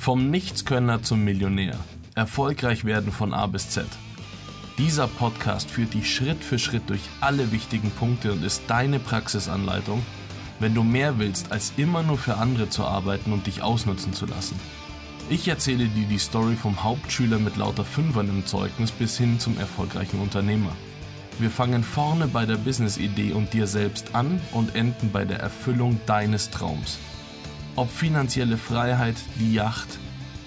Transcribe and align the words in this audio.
Vom 0.00 0.30
Nichtskönner 0.30 1.02
zum 1.02 1.24
Millionär. 1.24 1.76
Erfolgreich 2.14 2.86
werden 2.86 3.12
von 3.12 3.34
A 3.34 3.46
bis 3.46 3.68
Z. 3.68 3.84
Dieser 4.78 5.06
Podcast 5.06 5.70
führt 5.70 5.92
dich 5.92 6.14
Schritt 6.14 6.42
für 6.42 6.58
Schritt 6.58 6.88
durch 6.88 7.02
alle 7.20 7.52
wichtigen 7.52 7.90
Punkte 7.90 8.32
und 8.32 8.42
ist 8.42 8.62
deine 8.66 8.98
Praxisanleitung, 8.98 10.00
wenn 10.58 10.74
du 10.74 10.84
mehr 10.84 11.18
willst, 11.18 11.52
als 11.52 11.74
immer 11.76 12.02
nur 12.02 12.16
für 12.16 12.38
andere 12.38 12.70
zu 12.70 12.86
arbeiten 12.86 13.30
und 13.30 13.46
dich 13.46 13.60
ausnutzen 13.60 14.14
zu 14.14 14.24
lassen. 14.24 14.58
Ich 15.28 15.46
erzähle 15.48 15.84
dir 15.84 16.06
die 16.06 16.18
Story 16.18 16.56
vom 16.56 16.82
Hauptschüler 16.82 17.38
mit 17.38 17.58
lauter 17.58 17.84
Fünfern 17.84 18.30
im 18.30 18.46
Zeugnis 18.46 18.92
bis 18.92 19.18
hin 19.18 19.38
zum 19.38 19.58
erfolgreichen 19.58 20.18
Unternehmer. 20.18 20.72
Wir 21.38 21.50
fangen 21.50 21.84
vorne 21.84 22.26
bei 22.26 22.46
der 22.46 22.56
Business-Idee 22.56 23.32
und 23.32 23.52
dir 23.52 23.66
selbst 23.66 24.14
an 24.14 24.40
und 24.52 24.74
enden 24.74 25.12
bei 25.12 25.26
der 25.26 25.40
Erfüllung 25.40 26.00
deines 26.06 26.48
Traums. 26.48 26.98
Ob 27.76 27.90
finanzielle 27.90 28.56
Freiheit, 28.56 29.16
die 29.38 29.54
Yacht, 29.54 29.98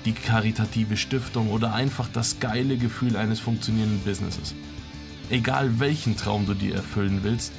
die 0.06 0.14
karitative 0.14 0.98
Stiftung 0.98 1.50
oder 1.50 1.74
einfach 1.74 2.10
das 2.12 2.40
geile 2.40 2.78
Gefühl 2.78 3.16
eines 3.16 3.40
funktionierenden 3.40 4.02
Businesses. 4.02 4.54
Egal 5.30 5.80
welchen 5.80 6.18
Traum 6.18 6.46
du 6.46 6.54
dir 6.54 6.76
erfüllen 6.76 7.20
willst, 7.24 7.54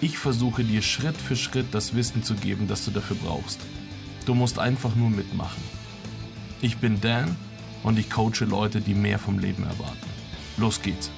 ich 0.00 0.18
versuche 0.18 0.62
dir 0.62 0.82
Schritt 0.82 1.16
für 1.16 1.36
Schritt 1.36 1.66
das 1.72 1.94
Wissen 1.94 2.22
zu 2.22 2.34
geben, 2.34 2.68
das 2.68 2.84
du 2.84 2.90
dafür 2.90 3.16
brauchst. 3.16 3.60
Du 4.26 4.34
musst 4.34 4.58
einfach 4.58 4.94
nur 4.94 5.08
mitmachen. 5.08 5.62
Ich 6.60 6.76
bin 6.76 7.00
Dan 7.00 7.34
und 7.82 7.98
ich 7.98 8.10
coache 8.10 8.44
Leute, 8.44 8.80
die 8.80 8.94
mehr 8.94 9.18
vom 9.18 9.38
Leben 9.38 9.62
erwarten. 9.62 10.10
Los 10.58 10.82
geht's. 10.82 11.10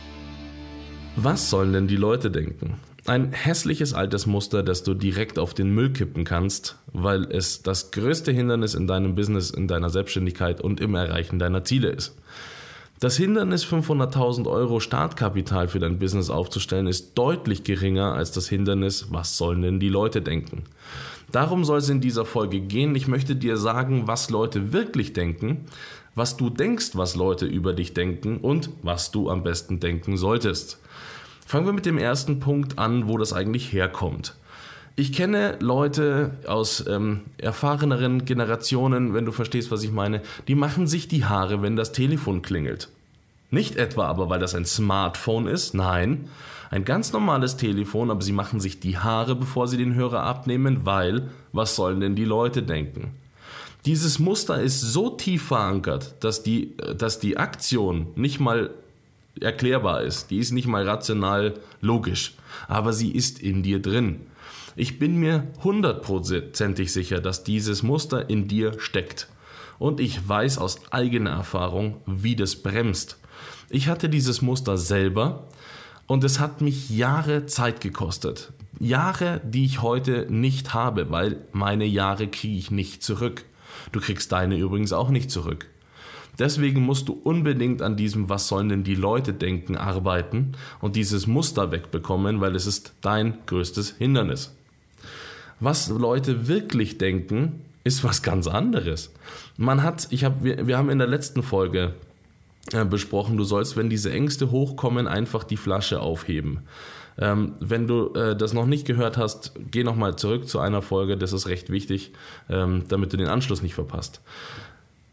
Was 1.17 1.51
sollen 1.51 1.73
denn 1.73 1.89
die 1.89 1.97
Leute 1.97 2.31
denken? 2.31 2.75
Ein 3.09 3.33
hässliches 3.33 3.95
altes 3.95 4.27
Muster, 4.27 4.63
das 4.63 4.83
du 4.83 4.93
direkt 4.93 5.39
auf 5.39 5.55
den 5.55 5.71
Müll 5.71 5.95
kippen 5.95 6.25
kannst, 6.25 6.77
weil 6.93 7.25
es 7.33 7.63
das 7.63 7.91
größte 7.91 8.33
Hindernis 8.33 8.75
in 8.75 8.87
deinem 8.87 9.15
Business, 9.15 9.51
in 9.51 9.67
deiner 9.67 9.89
Selbstständigkeit 9.89 10.61
und 10.61 10.79
im 10.79 10.95
Erreichen 10.95 11.39
deiner 11.39 11.65
Ziele 11.65 11.89
ist. 11.89 12.15
Das 13.01 13.17
Hindernis, 13.17 13.65
500.000 13.65 14.47
Euro 14.47 14.79
Startkapital 14.79 15.69
für 15.69 15.79
dein 15.79 15.99
Business 15.99 16.29
aufzustellen, 16.29 16.87
ist 16.87 17.17
deutlich 17.17 17.63
geringer 17.63 18.13
als 18.13 18.31
das 18.31 18.47
Hindernis, 18.47 19.07
was 19.11 19.39
sollen 19.39 19.63
denn 19.63 19.81
die 19.81 19.89
Leute 19.89 20.21
denken. 20.21 20.65
Darum 21.33 21.65
soll 21.65 21.79
es 21.79 21.89
in 21.89 22.03
dieser 22.03 22.27
Folge 22.27 22.61
gehen. 22.61 22.95
Ich 22.95 23.09
möchte 23.09 23.37
dir 23.37 23.57
sagen, 23.57 24.07
was 24.07 24.29
Leute 24.29 24.75
wirklich 24.75 25.15
denken, 25.15 25.65
was 26.15 26.37
du 26.37 26.51
denkst, 26.51 26.91
was 26.93 27.17
Leute 27.17 27.47
über 27.47 27.73
dich 27.73 27.95
denken 27.95 28.37
und 28.37 28.69
was 28.83 29.13
du 29.13 29.31
am 29.31 29.45
besten 29.45 29.81
denken 29.81 30.19
solltest. 30.19 30.79
Fangen 31.49 31.65
wir 31.65 31.73
mit 31.73 31.87
dem 31.87 31.97
ersten 31.97 32.41
Punkt 32.41 32.79
an, 32.79 33.09
wo 33.09 33.17
das 33.17 33.33
eigentlich 33.33 33.73
herkommt. 33.73 34.35
Ich 34.97 35.15
kenne 35.15 35.57
Leute 35.61 36.33
aus 36.47 36.87
ähm, 36.87 37.23
erfahreneren 37.39 38.27
Generationen, 38.27 39.15
wenn 39.15 39.25
du 39.25 39.33
verstehst, 39.33 39.71
was 39.71 39.83
ich 39.83 39.91
meine, 39.91 40.21
die 40.47 40.55
machen 40.55 40.87
sich 40.87 41.09
die 41.09 41.25
Haare, 41.25 41.63
wenn 41.63 41.75
das 41.75 41.93
Telefon 41.93 42.43
klingelt. 42.43 42.91
Nicht 43.51 43.77
etwa 43.77 44.09
aber, 44.09 44.29
weil 44.29 44.41
das 44.41 44.55
ein 44.55 44.67
Smartphone 44.67 45.47
ist, 45.47 45.73
nein, 45.73 46.29
ein 46.71 46.85
ganz 46.85 47.15
normales 47.15 47.57
Telefon, 47.57 48.11
aber 48.11 48.21
sie 48.21 48.33
machen 48.33 48.61
sich 48.61 48.79
die 48.79 48.99
Haare, 48.99 49.35
bevor 49.35 49.69
sie 49.69 49.79
den 49.79 49.95
Hörer 49.95 50.25
abnehmen, 50.25 50.85
weil, 50.85 51.31
was 51.55 51.75
sollen 51.75 52.01
denn 52.01 52.15
die 52.15 52.27
Leute 52.27 52.63
denken? 52.63 53.13
Dieses 53.87 54.19
Muster 54.19 54.61
ist 54.61 54.83
so 54.83 55.09
tief 55.09 55.45
verankert, 55.45 56.15
dass 56.21 56.43
die, 56.43 56.77
dass 56.99 57.21
die 57.21 57.39
Aktion 57.39 58.09
nicht 58.17 58.39
mal 58.39 58.69
erklärbar 59.41 60.03
ist. 60.03 60.31
Die 60.31 60.39
ist 60.39 60.53
nicht 60.53 60.67
mal 60.67 60.89
rational 60.89 61.55
logisch, 61.81 62.35
aber 62.67 62.93
sie 62.93 63.13
ist 63.13 63.41
in 63.41 63.63
dir 63.63 63.81
drin. 63.81 64.21
Ich 64.77 64.99
bin 64.99 65.17
mir 65.17 65.49
hundertprozentig 65.65 66.93
sicher, 66.93 67.21
dass 67.21 67.45
dieses 67.45 67.83
Muster 67.83 68.31
in 68.31 68.47
dir 68.47 68.79
steckt. 68.79 69.29
Und 69.79 70.01
ich 70.01 70.29
weiß 70.29 70.59
aus 70.59 70.81
eigener 70.93 71.31
Erfahrung, 71.31 72.01
wie 72.07 72.37
das 72.37 72.57
bremst. 72.57 73.19
Ich 73.71 73.89
hatte 73.89 74.09
dieses 74.09 74.43
Muster 74.43 74.79
selber 74.79 75.49
und 76.07 76.25
es 76.25 76.41
hat 76.41 76.61
mich 76.61 76.91
Jahre 76.91 77.47
Zeit 77.47 77.81
gekostet. 77.81 78.53
Jahre, 78.81 79.41
die 79.45 79.65
ich 79.65 79.83
heute 79.83 80.27
nicht 80.31 80.75
habe, 80.75 81.11
weil 81.11 81.45
meine 81.53 81.85
Jahre 81.85 82.29
kriege 82.29 82.57
ich 82.57 82.71
nicht 82.71 83.03
zurück. 83.03 83.45
Du 83.93 84.01
kriegst 84.01 84.33
deine 84.33 84.57
übrigens 84.57 84.93
auch 84.93 85.11
nicht 85.11 85.31
zurück. 85.31 85.67
Deswegen 86.39 86.83
musst 86.83 87.09
du 87.09 87.13
unbedingt 87.15 87.83
an 87.83 87.97
diesem 87.97 88.29
Was 88.29 88.49
sollen 88.49 88.69
denn 88.69 88.85
die 88.85 88.95
Leute 88.95 89.33
denken 89.33 89.77
arbeiten 89.77 90.53
und 90.81 90.95
dieses 90.95 91.27
Muster 91.27 91.73
wegbekommen, 91.73 92.41
weil 92.41 92.55
es 92.55 92.67
ist 92.67 92.93
dein 93.01 93.39
größtes 93.47 93.97
Hindernis. 93.99 94.55
Was 95.61 95.89
Leute 95.89 96.47
wirklich 96.47 96.99
denken, 96.99 97.65
ist 97.83 98.05
was 98.05 98.23
ganz 98.23 98.47
anderes. 98.47 99.13
Man 99.57 99.83
hat, 99.83 100.07
ich 100.11 100.25
habe, 100.25 100.45
wir, 100.45 100.67
wir 100.67 100.79
haben 100.79 100.91
in 100.91 100.99
der 100.99 101.09
letzten 101.09 101.43
Folge 101.43 101.95
äh, 102.73 102.85
besprochen, 102.85 103.37
du 103.37 103.45
sollst, 103.45 103.77
wenn 103.77 103.91
diese 103.91 104.13
Ängste 104.13 104.51
hochkommen, 104.51 105.09
einfach 105.09 105.43
die 105.43 105.57
Flasche 105.57 106.01
aufheben. 106.01 106.61
Ähm, 107.21 107.55
wenn 107.59 107.89
du 107.89 108.13
äh, 108.15 108.37
das 108.37 108.53
noch 108.53 108.67
nicht 108.67 108.87
gehört 108.87 109.17
hast, 109.17 109.53
geh 109.71 109.83
nochmal 109.83 110.17
zurück 110.17 110.49
zu 110.49 110.61
einer 110.61 110.83
Folge, 110.83 111.17
das 111.17 111.33
ist 111.33 111.49
recht 111.49 111.71
wichtig, 111.71 112.13
ähm, 112.49 112.85
damit 112.89 113.13
du 113.13 113.17
den 113.17 113.27
Anschluss 113.27 113.63
nicht 113.63 113.75
verpasst. 113.75 114.21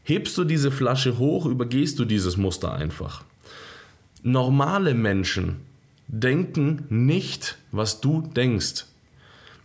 Hebst 0.08 0.38
du 0.38 0.44
diese 0.44 0.70
Flasche 0.70 1.18
hoch, 1.18 1.48
übergehst 1.48 1.98
du 1.98 2.06
dieses 2.06 2.38
Muster 2.38 2.74
einfach. 2.74 3.24
Normale 4.22 4.94
Menschen 4.94 5.62
denken 6.08 6.86
nicht, 6.90 7.58
was 7.72 8.02
du 8.02 8.22
denkst. 8.22 8.86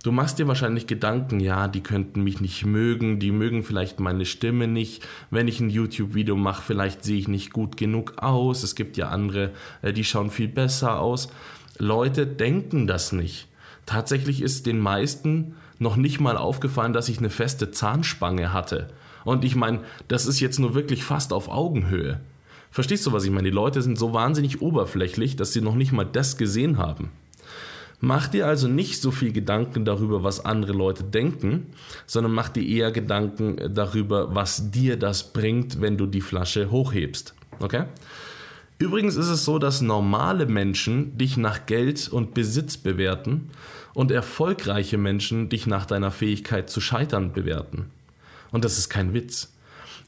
Du 0.02 0.12
machst 0.12 0.38
dir 0.38 0.48
wahrscheinlich 0.48 0.86
Gedanken, 0.86 1.40
ja, 1.40 1.68
die 1.68 1.82
könnten 1.82 2.24
mich 2.24 2.40
nicht 2.40 2.64
mögen, 2.64 3.18
die 3.18 3.32
mögen 3.32 3.64
vielleicht 3.64 4.00
meine 4.00 4.24
Stimme 4.24 4.66
nicht. 4.66 5.06
Wenn 5.30 5.46
ich 5.46 5.60
ein 5.60 5.68
YouTube-Video 5.68 6.36
mache, 6.36 6.62
vielleicht 6.62 7.04
sehe 7.04 7.18
ich 7.18 7.28
nicht 7.28 7.52
gut 7.52 7.76
genug 7.76 8.14
aus. 8.16 8.62
Es 8.62 8.74
gibt 8.74 8.96
ja 8.96 9.10
andere, 9.10 9.50
äh, 9.82 9.92
die 9.92 10.04
schauen 10.04 10.30
viel 10.30 10.48
besser 10.48 11.00
aus. 11.00 11.28
Leute 11.76 12.26
denken 12.26 12.86
das 12.86 13.12
nicht. 13.12 13.46
Tatsächlich 13.84 14.40
ist 14.40 14.64
den 14.64 14.78
meisten 14.78 15.56
noch 15.78 15.96
nicht 15.96 16.18
mal 16.18 16.38
aufgefallen, 16.38 16.94
dass 16.94 17.10
ich 17.10 17.18
eine 17.18 17.28
feste 17.28 17.70
Zahnspange 17.70 18.54
hatte. 18.54 18.88
Und 19.30 19.44
ich 19.44 19.54
meine, 19.54 19.78
das 20.08 20.26
ist 20.26 20.40
jetzt 20.40 20.58
nur 20.58 20.74
wirklich 20.74 21.04
fast 21.04 21.32
auf 21.32 21.48
Augenhöhe. 21.48 22.18
Verstehst 22.72 23.06
du, 23.06 23.12
was 23.12 23.22
ich 23.22 23.30
meine? 23.30 23.48
Die 23.48 23.54
Leute 23.54 23.80
sind 23.80 23.96
so 23.96 24.12
wahnsinnig 24.12 24.60
oberflächlich, 24.60 25.36
dass 25.36 25.52
sie 25.52 25.60
noch 25.60 25.76
nicht 25.76 25.92
mal 25.92 26.02
das 26.02 26.36
gesehen 26.36 26.78
haben. 26.78 27.12
Mach 28.00 28.26
dir 28.26 28.48
also 28.48 28.66
nicht 28.66 29.00
so 29.00 29.12
viel 29.12 29.30
Gedanken 29.30 29.84
darüber, 29.84 30.24
was 30.24 30.44
andere 30.44 30.72
Leute 30.72 31.04
denken, 31.04 31.66
sondern 32.06 32.32
mach 32.32 32.48
dir 32.48 32.66
eher 32.66 32.90
Gedanken 32.90 33.72
darüber, 33.72 34.34
was 34.34 34.72
dir 34.72 34.96
das 34.96 35.32
bringt, 35.32 35.80
wenn 35.80 35.96
du 35.96 36.06
die 36.06 36.22
Flasche 36.22 36.72
hochhebst. 36.72 37.32
Okay? 37.60 37.84
Übrigens 38.80 39.14
ist 39.14 39.28
es 39.28 39.44
so, 39.44 39.60
dass 39.60 39.80
normale 39.80 40.46
Menschen 40.46 41.16
dich 41.16 41.36
nach 41.36 41.66
Geld 41.66 42.08
und 42.08 42.34
Besitz 42.34 42.76
bewerten 42.76 43.50
und 43.94 44.10
erfolgreiche 44.10 44.98
Menschen 44.98 45.48
dich 45.48 45.68
nach 45.68 45.86
deiner 45.86 46.10
Fähigkeit 46.10 46.68
zu 46.68 46.80
scheitern 46.80 47.32
bewerten. 47.32 47.92
Und 48.52 48.64
das 48.64 48.78
ist 48.78 48.88
kein 48.88 49.14
Witz. 49.14 49.52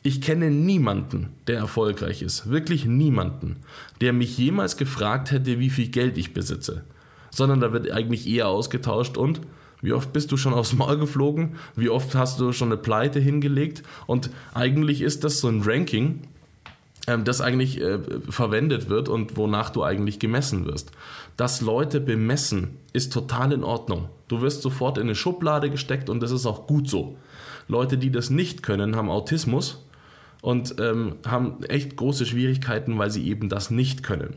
Ich 0.02 0.20
kenne 0.20 0.50
niemanden, 0.50 1.28
der 1.46 1.58
erfolgreich 1.58 2.22
ist, 2.22 2.50
wirklich 2.50 2.86
niemanden, 2.86 3.56
der 4.00 4.12
mich 4.12 4.36
jemals 4.36 4.76
gefragt 4.76 5.30
hätte, 5.30 5.60
wie 5.60 5.70
viel 5.70 5.88
Geld 5.88 6.18
ich 6.18 6.34
besitze. 6.34 6.84
Sondern 7.30 7.60
da 7.60 7.72
wird 7.72 7.90
eigentlich 7.92 8.26
eher 8.26 8.48
ausgetauscht 8.48 9.16
und 9.16 9.40
wie 9.80 9.92
oft 9.92 10.12
bist 10.12 10.32
du 10.32 10.36
schon 10.36 10.54
aufs 10.54 10.72
Maul 10.72 10.98
geflogen? 10.98 11.56
Wie 11.76 11.88
oft 11.88 12.14
hast 12.14 12.40
du 12.40 12.52
schon 12.52 12.68
eine 12.68 12.78
Pleite 12.78 13.20
hingelegt? 13.20 13.82
Und 14.06 14.30
eigentlich 14.54 15.02
ist 15.02 15.22
das 15.22 15.40
so 15.40 15.48
ein 15.48 15.62
Ranking, 15.62 16.22
ähm, 17.06 17.24
das 17.24 17.40
eigentlich 17.40 17.80
äh, 17.80 17.98
verwendet 18.28 18.88
wird 18.88 19.08
und 19.08 19.36
wonach 19.36 19.70
du 19.70 19.82
eigentlich 19.82 20.18
gemessen 20.18 20.66
wirst. 20.66 20.92
Dass 21.36 21.60
Leute 21.60 22.00
bemessen, 22.00 22.78
ist 22.92 23.12
total 23.12 23.52
in 23.52 23.64
Ordnung. 23.64 24.08
Du 24.28 24.40
wirst 24.40 24.62
sofort 24.62 24.98
in 24.98 25.04
eine 25.04 25.14
Schublade 25.14 25.70
gesteckt 25.70 26.10
und 26.10 26.20
das 26.20 26.30
ist 26.30 26.46
auch 26.46 26.66
gut 26.66 26.88
so. 26.88 27.16
Leute, 27.68 27.98
die 27.98 28.10
das 28.10 28.30
nicht 28.30 28.62
können, 28.62 28.96
haben 28.96 29.10
Autismus 29.10 29.84
und 30.42 30.74
ähm, 30.80 31.16
haben 31.26 31.62
echt 31.64 31.96
große 31.96 32.26
Schwierigkeiten, 32.26 32.98
weil 32.98 33.10
sie 33.10 33.26
eben 33.28 33.48
das 33.48 33.70
nicht 33.70 34.02
können. 34.02 34.34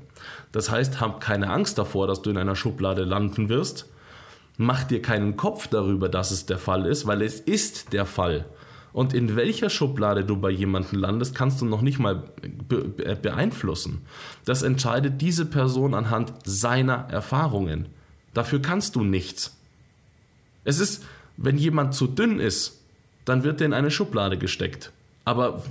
Das 0.52 0.70
heißt, 0.70 1.02
hab 1.02 1.20
keine 1.20 1.50
Angst 1.50 1.78
davor, 1.78 2.08
dass 2.08 2.22
du 2.22 2.30
in 2.30 2.38
einer 2.38 2.56
Schublade 2.56 3.04
landen 3.04 3.50
wirst. 3.50 3.90
Mach 4.58 4.84
dir 4.84 5.02
keinen 5.02 5.36
Kopf 5.36 5.68
darüber, 5.68 6.08
dass 6.08 6.32
es 6.32 6.46
der 6.46 6.60
Fall 6.60 6.86
ist, 6.86 7.08
weil 7.08 7.22
es 7.22 7.40
ist 7.40 7.92
der 7.92 8.06
Fall. 8.06 8.46
Und 8.96 9.14
in 9.14 9.36
welcher 9.36 9.70
Schublade 9.70 10.24
du 10.24 10.38
bei 10.38 10.50
jemandem 10.50 11.02
landest, 11.02 11.36
kannst 11.36 11.60
du 11.60 11.66
noch 11.66 11.82
nicht 11.82 12.00
mal 12.00 12.24
be 12.70 13.18
beeinflussen. 13.22 14.04
Das 14.46 14.62
entscheidet 14.62 15.20
diese 15.20 15.46
Person 15.46 15.94
anhand 15.94 16.32
seiner 16.46 17.10
Erfahrungen. 17.10 17.88
Dafür 18.34 18.62
kannst 18.62 18.96
du 18.96 19.04
nichts. 19.04 19.58
Es 20.64 20.80
ist, 20.80 21.04
wenn 21.36 21.58
jemand 21.58 21.94
zu 21.94 22.08
dünn 22.08 22.40
ist, 22.40 22.80
dann 23.26 23.44
wird 23.44 23.60
der 23.60 23.68
in 23.68 23.74
eine 23.74 23.92
Schublade 23.92 24.38
gesteckt. 24.38 24.94
Aber 25.26 25.62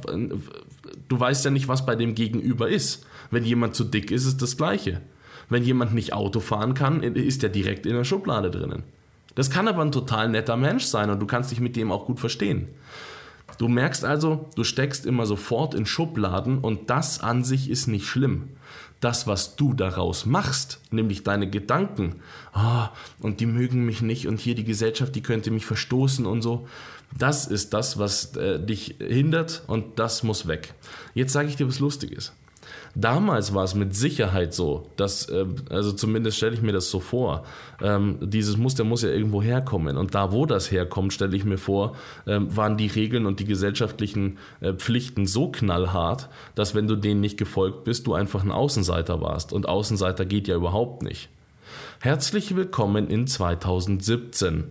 du 1.09 1.19
weißt 1.19 1.47
ja 1.47 1.50
nicht, 1.50 1.67
was 1.67 1.87
bei 1.87 1.97
dem 1.97 2.15
Gegenüber 2.15 2.69
ist. 2.69 3.06
Wenn 3.31 3.44
jemand 3.44 3.75
zu 3.75 3.85
dick 3.85 4.11
ist, 4.11 4.27
ist 4.27 4.43
das 4.43 4.59
Gleiche. 4.59 5.00
Wenn 5.49 5.62
jemand 5.62 5.94
nicht 5.94 6.12
Auto 6.12 6.41
fahren 6.41 6.75
kann, 6.75 7.03
ist 7.03 7.43
er 7.43 7.49
direkt 7.49 7.87
in 7.87 7.94
der 7.94 8.05
Schublade 8.05 8.50
drinnen. 8.50 8.82
Das 9.35 9.49
kann 9.49 9.67
aber 9.67 9.81
ein 9.81 9.93
total 9.93 10.29
netter 10.29 10.59
Mensch 10.59 10.85
sein 10.85 11.09
und 11.09 11.20
du 11.20 11.27
kannst 11.27 11.50
dich 11.53 11.61
mit 11.61 11.75
dem 11.75 11.91
auch 11.91 12.05
gut 12.05 12.20
verstehen. 12.20 12.69
Du 13.59 13.69
merkst 13.69 14.05
also, 14.05 14.49
du 14.56 14.65
steckst 14.65 15.06
immer 15.06 15.27
sofort 15.27 15.75
in 15.75 15.87
Schubladen 15.87 16.59
und 16.59 16.91
das 16.91 17.21
an 17.21 17.45
sich 17.45 17.71
ist 17.71 17.87
nicht 17.87 18.06
schlimm. 18.06 18.51
Das, 19.01 19.27
was 19.27 19.56
du 19.56 19.75
daraus 19.75 20.25
machst, 20.25 20.81
nämlich 20.91 21.25
deine 21.25 21.49
Gedanken, 21.49 22.17
oh, 22.55 22.89
und 23.21 23.41
die 23.41 23.47
mögen 23.47 23.85
mich 23.85 24.01
nicht 24.01 24.27
und 24.27 24.41
hier 24.41 24.55
die 24.55 24.65
Gesellschaft, 24.65 25.15
die 25.15 25.23
könnte 25.23 25.51
mich 25.51 25.67
verstoßen 25.67 26.27
und 26.27 26.43
so, 26.43 26.67
das 27.17 27.47
ist 27.47 27.75
das, 27.75 27.99
was 27.99 28.35
äh, 28.37 28.59
dich 28.65 28.97
hindert 28.99 29.62
und 29.67 29.99
das 29.99 30.23
muss 30.23 30.49
weg. 30.49 30.75
Jetzt 31.12 31.33
sage 31.33 31.49
ich 31.49 31.56
dir 31.56 31.69
was 31.69 31.81
Lustiges. 31.81 32.33
Damals 32.95 33.53
war 33.55 33.65
es 33.65 33.75
mit 33.75 33.95
Sicherheit 33.95 34.55
so, 34.55 34.89
dass, 34.97 35.29
äh, 35.29 35.47
also 35.71 35.93
zumindest 35.93 36.37
stelle 36.37 36.55
ich 36.55 36.63
mir 36.63 36.73
das 36.73 36.91
so 36.91 37.01
vor, 37.01 37.45
ähm, 37.83 38.19
dieses 38.21 38.57
Muster 38.57 38.85
muss 38.85 39.03
ja 39.03 39.09
irgendwo 39.09 39.43
herkommen. 39.43 39.97
Und 39.97 40.15
da, 40.15 40.31
wo 40.33 40.47
das 40.47 40.71
herkommt, 40.71 41.13
stelle 41.13 41.37
ich 41.37 41.45
mir 41.45 41.59
vor, 41.59 41.97
ähm, 42.27 42.57
waren 42.57 42.77
die 42.77 42.87
Regeln 42.87 43.27
und 43.27 43.41
die 43.41 43.47
gesellschaftlichen 43.47 44.39
äh, 44.61 44.73
Pflichten 44.73 45.27
so 45.27 45.51
knallhart, 45.51 46.29
dass 46.55 46.75
wenn 46.75 46.87
du 46.87 46.95
denen 46.97 47.21
nicht 47.21 47.37
gefolgt 47.37 47.85
bist, 47.85 48.07
du 48.07 48.15
einfach 48.15 48.45
ein 48.45 48.53
Außenseiter 48.53 49.21
warst. 49.21 49.53
Und 49.53 49.69
Außenseiter 49.69 50.25
geht 50.25 50.47
ja 50.47 50.55
überhaupt 50.55 51.03
nicht. 51.03 51.29
Herzlich 52.01 52.55
willkommen 52.55 53.09
in 53.09 53.27
2017. 53.27 54.65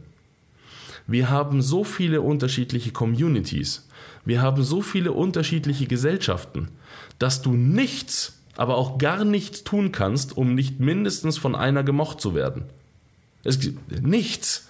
Wir 1.08 1.30
haben 1.30 1.62
so 1.62 1.84
viele 1.84 2.22
unterschiedliche 2.22 2.92
Communities. 2.92 3.90
Wir 4.24 4.42
haben 4.42 4.64
so 4.64 4.82
viele 4.82 5.12
unterschiedliche 5.12 5.86
Gesellschaften 5.86 6.70
dass 7.24 7.42
du 7.42 7.54
nichts, 7.54 8.38
aber 8.58 8.76
auch 8.76 8.98
gar 8.98 9.24
nichts 9.24 9.64
tun 9.64 9.94
kannst, 9.94 10.36
um 10.36 10.56
nicht 10.56 10.82
mindestens 10.82 11.38
von 11.38 11.56
einer 11.56 11.82
gemocht 11.82 12.20
zu 12.20 12.36
werden. 12.36 12.66
Es 13.46 13.62
gibt 13.62 14.06
nichts. 14.06 14.68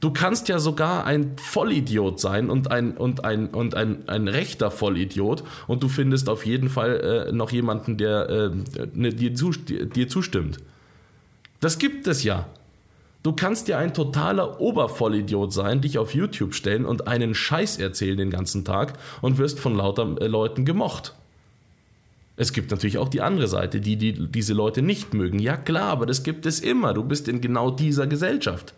Du 0.00 0.10
kannst 0.10 0.48
ja 0.48 0.58
sogar 0.58 1.04
ein 1.04 1.36
Vollidiot 1.36 2.18
sein 2.18 2.48
und 2.48 2.70
ein, 2.70 2.96
und 2.96 3.26
ein, 3.26 3.48
und 3.48 3.74
ein, 3.74 4.08
ein 4.08 4.26
rechter 4.26 4.70
Vollidiot 4.70 5.44
und 5.66 5.82
du 5.82 5.88
findest 5.88 6.30
auf 6.30 6.46
jeden 6.46 6.70
Fall 6.70 7.26
äh, 7.28 7.32
noch 7.32 7.52
jemanden, 7.52 7.98
der 7.98 8.26
äh, 8.30 8.50
ne, 8.94 9.10
dir, 9.10 9.30
dir 9.30 10.08
zustimmt. 10.08 10.60
Das 11.60 11.78
gibt 11.78 12.06
es 12.06 12.24
ja. 12.24 12.46
Du 13.22 13.34
kannst 13.34 13.68
ja 13.68 13.76
ein 13.76 13.92
totaler 13.92 14.62
Obervollidiot 14.62 15.52
sein, 15.52 15.82
dich 15.82 15.98
auf 15.98 16.14
YouTube 16.14 16.54
stellen 16.54 16.86
und 16.86 17.06
einen 17.06 17.34
Scheiß 17.34 17.78
erzählen 17.78 18.16
den 18.16 18.30
ganzen 18.30 18.64
Tag 18.64 18.94
und 19.20 19.36
wirst 19.36 19.60
von 19.60 19.76
lauter 19.76 20.16
äh, 20.22 20.26
Leuten 20.26 20.64
gemocht. 20.64 21.12
Es 22.36 22.52
gibt 22.52 22.70
natürlich 22.70 22.98
auch 22.98 23.08
die 23.08 23.20
andere 23.20 23.46
Seite, 23.46 23.80
die, 23.80 23.96
die 23.96 24.26
diese 24.28 24.54
Leute 24.54 24.82
nicht 24.82 25.12
mögen. 25.12 25.38
Ja 25.38 25.56
klar, 25.56 25.90
aber 25.90 26.06
das 26.06 26.22
gibt 26.22 26.46
es 26.46 26.60
immer. 26.60 26.94
Du 26.94 27.04
bist 27.04 27.28
in 27.28 27.40
genau 27.40 27.70
dieser 27.70 28.06
Gesellschaft. 28.06 28.74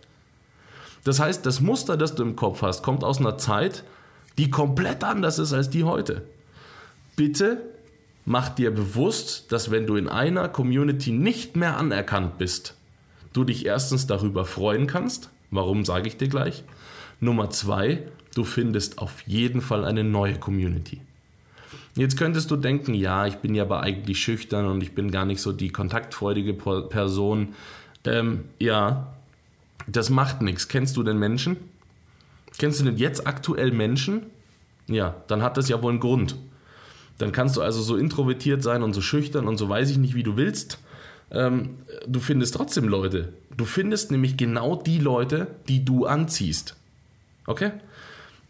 Das 1.04 1.20
heißt, 1.20 1.46
das 1.46 1.60
Muster, 1.60 1.96
das 1.96 2.14
du 2.14 2.22
im 2.22 2.34
Kopf 2.34 2.62
hast, 2.62 2.82
kommt 2.82 3.04
aus 3.04 3.18
einer 3.18 3.38
Zeit, 3.38 3.84
die 4.38 4.50
komplett 4.50 5.04
anders 5.04 5.38
ist 5.38 5.52
als 5.52 5.70
die 5.70 5.84
heute. 5.84 6.22
Bitte 7.14 7.62
mach 8.24 8.48
dir 8.48 8.72
bewusst, 8.72 9.52
dass 9.52 9.70
wenn 9.70 9.86
du 9.86 9.96
in 9.96 10.08
einer 10.08 10.48
Community 10.48 11.12
nicht 11.12 11.56
mehr 11.56 11.76
anerkannt 11.76 12.38
bist, 12.38 12.74
du 13.32 13.44
dich 13.44 13.66
erstens 13.66 14.06
darüber 14.06 14.44
freuen 14.44 14.86
kannst. 14.86 15.30
Warum 15.50 15.84
sage 15.84 16.08
ich 16.08 16.16
dir 16.16 16.28
gleich? 16.28 16.64
Nummer 17.20 17.50
zwei, 17.50 18.02
du 18.34 18.44
findest 18.44 18.98
auf 18.98 19.20
jeden 19.26 19.60
Fall 19.60 19.84
eine 19.84 20.02
neue 20.02 20.38
Community. 20.38 21.00
Jetzt 21.96 22.16
könntest 22.16 22.50
du 22.50 22.56
denken, 22.56 22.94
ja, 22.94 23.26
ich 23.26 23.36
bin 23.36 23.54
ja 23.54 23.62
aber 23.62 23.80
eigentlich 23.80 24.18
schüchtern 24.18 24.66
und 24.66 24.82
ich 24.82 24.94
bin 24.94 25.10
gar 25.10 25.24
nicht 25.24 25.40
so 25.40 25.52
die 25.52 25.70
kontaktfreudige 25.70 26.52
Person. 26.54 27.54
Ähm, 28.04 28.44
ja, 28.58 29.14
das 29.86 30.10
macht 30.10 30.42
nichts. 30.42 30.68
Kennst 30.68 30.96
du 30.96 31.02
denn 31.02 31.18
Menschen? 31.18 31.56
Kennst 32.58 32.80
du 32.80 32.84
denn 32.84 32.96
jetzt 32.96 33.26
aktuell 33.26 33.70
Menschen? 33.70 34.24
Ja, 34.88 35.14
dann 35.28 35.42
hat 35.42 35.56
das 35.56 35.68
ja 35.68 35.82
wohl 35.82 35.92
einen 35.92 36.00
Grund. 36.00 36.36
Dann 37.18 37.30
kannst 37.30 37.56
du 37.56 37.62
also 37.62 37.80
so 37.80 37.96
introvertiert 37.96 38.62
sein 38.62 38.82
und 38.82 38.92
so 38.92 39.00
schüchtern 39.00 39.46
und 39.46 39.56
so 39.56 39.68
weiß 39.68 39.90
ich 39.90 39.98
nicht, 39.98 40.14
wie 40.14 40.24
du 40.24 40.36
willst. 40.36 40.78
Ähm, 41.30 41.76
du 42.06 42.20
findest 42.20 42.54
trotzdem 42.54 42.88
Leute. 42.88 43.32
Du 43.56 43.64
findest 43.64 44.10
nämlich 44.10 44.36
genau 44.36 44.76
die 44.76 44.98
Leute, 44.98 45.46
die 45.68 45.84
du 45.84 46.06
anziehst. 46.06 46.76
Okay? 47.46 47.70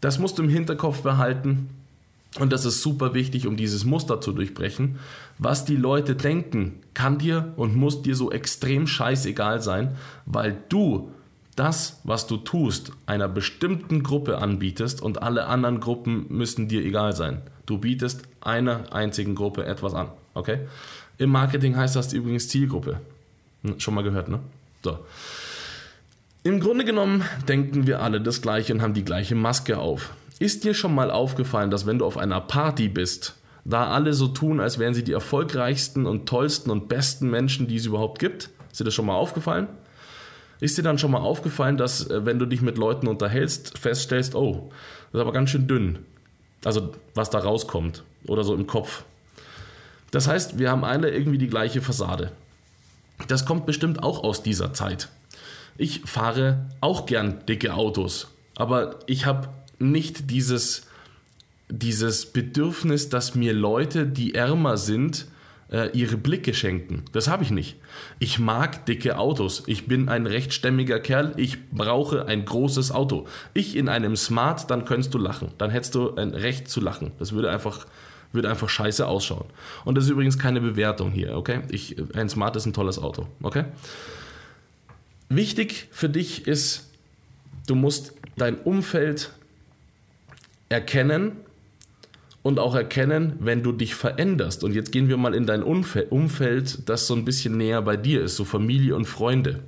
Das 0.01 0.19
musst 0.19 0.39
du 0.39 0.43
im 0.43 0.49
Hinterkopf 0.49 1.01
behalten. 1.01 1.69
Und 2.39 2.51
das 2.51 2.65
ist 2.65 2.81
super 2.81 3.13
wichtig, 3.13 3.47
um 3.47 3.55
dieses 3.55 3.85
Muster 3.85 4.19
zu 4.19 4.33
durchbrechen. 4.33 4.99
Was 5.37 5.63
die 5.63 5.77
Leute 5.77 6.15
denken, 6.15 6.79
kann 6.93 7.17
dir 7.17 7.53
und 7.55 7.75
muss 7.75 8.01
dir 8.01 8.15
so 8.15 8.31
extrem 8.31 8.87
scheißegal 8.87 9.61
sein, 9.61 9.95
weil 10.25 10.57
du 10.67 11.11
das, 11.55 12.01
was 12.03 12.27
du 12.27 12.35
tust, 12.35 12.91
einer 13.05 13.29
bestimmten 13.29 14.03
Gruppe 14.03 14.39
anbietest 14.39 15.01
und 15.01 15.23
alle 15.23 15.45
anderen 15.45 15.79
Gruppen 15.79 16.25
müssen 16.29 16.67
dir 16.67 16.83
egal 16.83 17.15
sein. 17.15 17.41
Du 17.65 17.77
bietest 17.77 18.23
einer 18.41 18.93
einzigen 18.93 19.35
Gruppe 19.35 19.65
etwas 19.65 19.93
an. 19.93 20.09
Okay? 20.33 20.59
Im 21.17 21.29
Marketing 21.29 21.77
heißt 21.77 21.95
das 21.95 22.11
übrigens 22.11 22.49
Zielgruppe. 22.49 22.99
Hm, 23.63 23.79
schon 23.79 23.93
mal 23.93 24.03
gehört, 24.03 24.27
ne? 24.27 24.39
So. 24.83 24.99
Im 26.43 26.59
Grunde 26.59 26.85
genommen 26.85 27.23
denken 27.47 27.87
wir 27.87 28.01
alle 28.01 28.21
das 28.21 28.41
Gleiche 28.41 28.73
und 28.73 28.81
haben 28.81 28.93
die 28.93 29.05
gleiche 29.05 29.33
Maske 29.33 29.79
auf. 29.79 30.13
Ist 30.39 30.63
dir 30.63 30.73
schon 30.73 30.93
mal 30.93 31.11
aufgefallen, 31.11 31.71
dass 31.71 31.85
wenn 31.85 31.99
du 31.99 32.05
auf 32.05 32.17
einer 32.17 32.41
Party 32.41 32.89
bist, 32.89 33.35
da 33.63 33.89
alle 33.89 34.13
so 34.13 34.27
tun, 34.27 34.59
als 34.59 34.79
wären 34.79 34.93
sie 34.93 35.03
die 35.03 35.13
erfolgreichsten 35.13 36.05
und 36.05 36.27
tollsten 36.27 36.69
und 36.69 36.87
besten 36.87 37.29
Menschen, 37.29 37.67
die 37.67 37.77
es 37.77 37.85
überhaupt 37.85 38.19
gibt? 38.19 38.49
Ist 38.71 38.79
dir 38.79 38.83
das 38.83 38.93
schon 38.93 39.05
mal 39.05 39.15
aufgefallen? 39.15 39.67
Ist 40.59 40.77
dir 40.77 40.83
dann 40.83 40.97
schon 40.97 41.11
mal 41.11 41.19
aufgefallen, 41.19 41.77
dass 41.77 42.09
äh, 42.09 42.25
wenn 42.25 42.39
du 42.39 42.45
dich 42.45 42.61
mit 42.61 42.77
Leuten 42.77 43.07
unterhältst, 43.07 43.77
feststellst, 43.77 44.35
oh, 44.35 44.69
das 45.11 45.19
ist 45.19 45.21
aber 45.21 45.33
ganz 45.33 45.49
schön 45.49 45.67
dünn. 45.67 45.99
Also 46.63 46.93
was 47.13 47.29
da 47.29 47.39
rauskommt 47.39 48.03
oder 48.27 48.43
so 48.43 48.55
im 48.55 48.67
Kopf. 48.67 49.03
Das 50.11 50.27
heißt, 50.27 50.59
wir 50.59 50.69
haben 50.69 50.83
alle 50.83 51.09
irgendwie 51.09 51.37
die 51.37 51.49
gleiche 51.49 51.81
Fassade. 51.81 52.31
Das 53.27 53.45
kommt 53.45 53.65
bestimmt 53.65 54.03
auch 54.03 54.23
aus 54.23 54.43
dieser 54.43 54.73
Zeit. 54.73 55.09
Ich 55.77 56.01
fahre 56.01 56.65
auch 56.81 57.05
gern 57.05 57.45
dicke 57.47 57.73
Autos, 57.73 58.27
aber 58.55 58.99
ich 59.07 59.25
habe 59.25 59.49
nicht 59.79 60.29
dieses, 60.31 60.87
dieses 61.69 62.27
Bedürfnis, 62.27 63.09
dass 63.09 63.35
mir 63.35 63.53
Leute, 63.53 64.07
die 64.07 64.35
ärmer 64.35 64.77
sind, 64.77 65.27
äh, 65.71 65.89
ihre 65.97 66.17
Blicke 66.17 66.53
schenken. 66.53 67.03
Das 67.11 67.27
habe 67.27 67.43
ich 67.43 67.51
nicht. 67.51 67.77
Ich 68.19 68.39
mag 68.39 68.85
dicke 68.85 69.17
Autos. 69.17 69.63
Ich 69.67 69.87
bin 69.87 70.09
ein 70.09 70.27
rechtstämmiger 70.27 70.99
Kerl. 70.99 71.33
Ich 71.37 71.69
brauche 71.71 72.27
ein 72.27 72.45
großes 72.45 72.91
Auto. 72.91 73.27
Ich 73.53 73.75
in 73.75 73.89
einem 73.89 74.15
Smart, 74.15 74.69
dann 74.69 74.85
könntest 74.85 75.13
du 75.13 75.17
lachen. 75.17 75.51
Dann 75.57 75.71
hättest 75.71 75.95
du 75.95 76.15
ein 76.15 76.29
Recht 76.29 76.69
zu 76.69 76.81
lachen. 76.81 77.11
Das 77.19 77.31
würde 77.31 77.49
einfach, 77.49 77.87
würde 78.31 78.49
einfach 78.49 78.69
scheiße 78.69 79.07
ausschauen. 79.07 79.45
Und 79.85 79.95
das 79.95 80.05
ist 80.05 80.11
übrigens 80.11 80.37
keine 80.37 80.61
Bewertung 80.61 81.11
hier, 81.11 81.35
okay? 81.35 81.61
Ich, 81.69 81.95
ein 82.15 82.29
Smart 82.29 82.55
ist 82.55 82.65
ein 82.65 82.73
tolles 82.73 82.99
Auto, 82.99 83.27
okay? 83.41 83.65
Wichtig 85.29 85.87
für 85.91 86.09
dich 86.09 86.45
ist, 86.45 86.91
du 87.65 87.73
musst 87.73 88.13
dein 88.37 88.59
Umfeld 88.59 89.31
erkennen 90.69 91.33
und 92.41 92.59
auch 92.59 92.75
erkennen, 92.75 93.37
wenn 93.39 93.63
du 93.63 93.71
dich 93.71 93.95
veränderst. 93.95 94.63
Und 94.63 94.73
jetzt 94.73 94.91
gehen 94.91 95.09
wir 95.09 95.17
mal 95.17 95.33
in 95.33 95.45
dein 95.45 95.63
Umfeld, 95.63 96.87
das 96.87 97.07
so 97.07 97.15
ein 97.15 97.25
bisschen 97.25 97.57
näher 97.57 97.81
bei 97.81 97.97
dir 97.97 98.21
ist, 98.21 98.35
so 98.35 98.45
Familie 98.45 98.95
und 98.95 99.05
Freunde. 99.05 99.61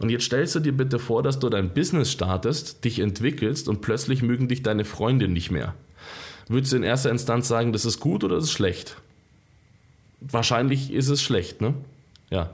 Und 0.00 0.10
jetzt 0.10 0.24
stellst 0.24 0.54
du 0.54 0.60
dir 0.60 0.72
bitte 0.72 0.98
vor, 0.98 1.22
dass 1.22 1.38
du 1.38 1.48
dein 1.48 1.74
Business 1.74 2.10
startest, 2.10 2.84
dich 2.84 2.98
entwickelst 2.98 3.68
und 3.68 3.80
plötzlich 3.80 4.22
mögen 4.22 4.48
dich 4.48 4.62
deine 4.62 4.84
Freunde 4.84 5.28
nicht 5.28 5.50
mehr. 5.50 5.74
Würdest 6.48 6.72
du 6.72 6.76
in 6.76 6.82
erster 6.82 7.10
Instanz 7.10 7.48
sagen, 7.48 7.72
das 7.72 7.84
ist 7.84 8.00
gut 8.00 8.24
oder 8.24 8.36
das 8.36 8.44
ist 8.44 8.52
schlecht? 8.52 8.96
Wahrscheinlich 10.20 10.92
ist 10.92 11.08
es 11.08 11.22
schlecht, 11.22 11.60
ne? 11.60 11.74
Ja. 12.30 12.50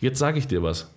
Jetzt 0.00 0.18
sage 0.18 0.38
ich 0.38 0.46
dir 0.46 0.62
was. 0.62 0.90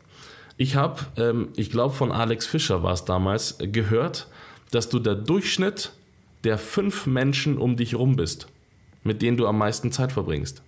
Ich 0.58 0.75
habe, 0.75 1.00
ähm, 1.15 1.50
ich 1.55 1.69
glaube 1.69 1.93
von 1.93 2.12
Alex 2.12 2.46
Fischer 2.46 2.84
war 2.84 2.93
es 2.93 3.05
damals, 3.05 3.58
gehört, 3.60 4.27
dass 4.72 4.89
du 4.89 5.00
der 5.00 5.15
Durchschnitt 5.15 5.91
der 6.43 6.58
fünf 6.58 7.05
Menschen 7.05 7.58
um 7.58 7.75
dich 7.75 7.96
rum 7.96 8.15
bist, 8.15 8.48
mit 9.03 9.22
denen 9.22 9.38
du 9.38 9.48
am 9.48 9.58
meisten 9.58 9.91
Zeit 9.91 10.12
verbringst. 10.12 10.62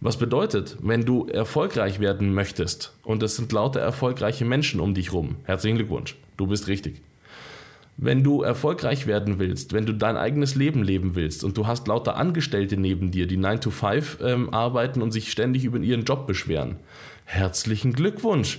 Was 0.00 0.16
bedeutet, 0.16 0.76
wenn 0.80 1.04
du 1.04 1.28
erfolgreich 1.28 2.00
werden 2.00 2.34
möchtest 2.34 2.92
und 3.04 3.22
es 3.22 3.36
sind 3.36 3.52
lauter 3.52 3.78
erfolgreiche 3.78 4.44
Menschen 4.44 4.80
um 4.80 4.94
dich 4.94 5.12
rum, 5.12 5.36
herzlichen 5.44 5.76
Glückwunsch, 5.76 6.16
du 6.36 6.48
bist 6.48 6.66
richtig. 6.66 7.00
Wenn 7.98 8.24
du 8.24 8.42
erfolgreich 8.42 9.06
werden 9.06 9.38
willst, 9.38 9.72
wenn 9.72 9.86
du 9.86 9.92
dein 9.92 10.16
eigenes 10.16 10.56
Leben 10.56 10.82
leben 10.82 11.14
willst 11.14 11.44
und 11.44 11.56
du 11.56 11.68
hast 11.68 11.86
lauter 11.86 12.16
Angestellte 12.16 12.76
neben 12.76 13.12
dir, 13.12 13.28
die 13.28 13.36
9 13.36 13.60
to 13.60 13.70
5 13.70 14.18
ähm, 14.22 14.52
arbeiten 14.52 15.02
und 15.02 15.12
sich 15.12 15.30
ständig 15.30 15.64
über 15.64 15.78
ihren 15.78 16.04
Job 16.04 16.26
beschweren, 16.26 16.76
herzlichen 17.24 17.92
Glückwunsch, 17.92 18.58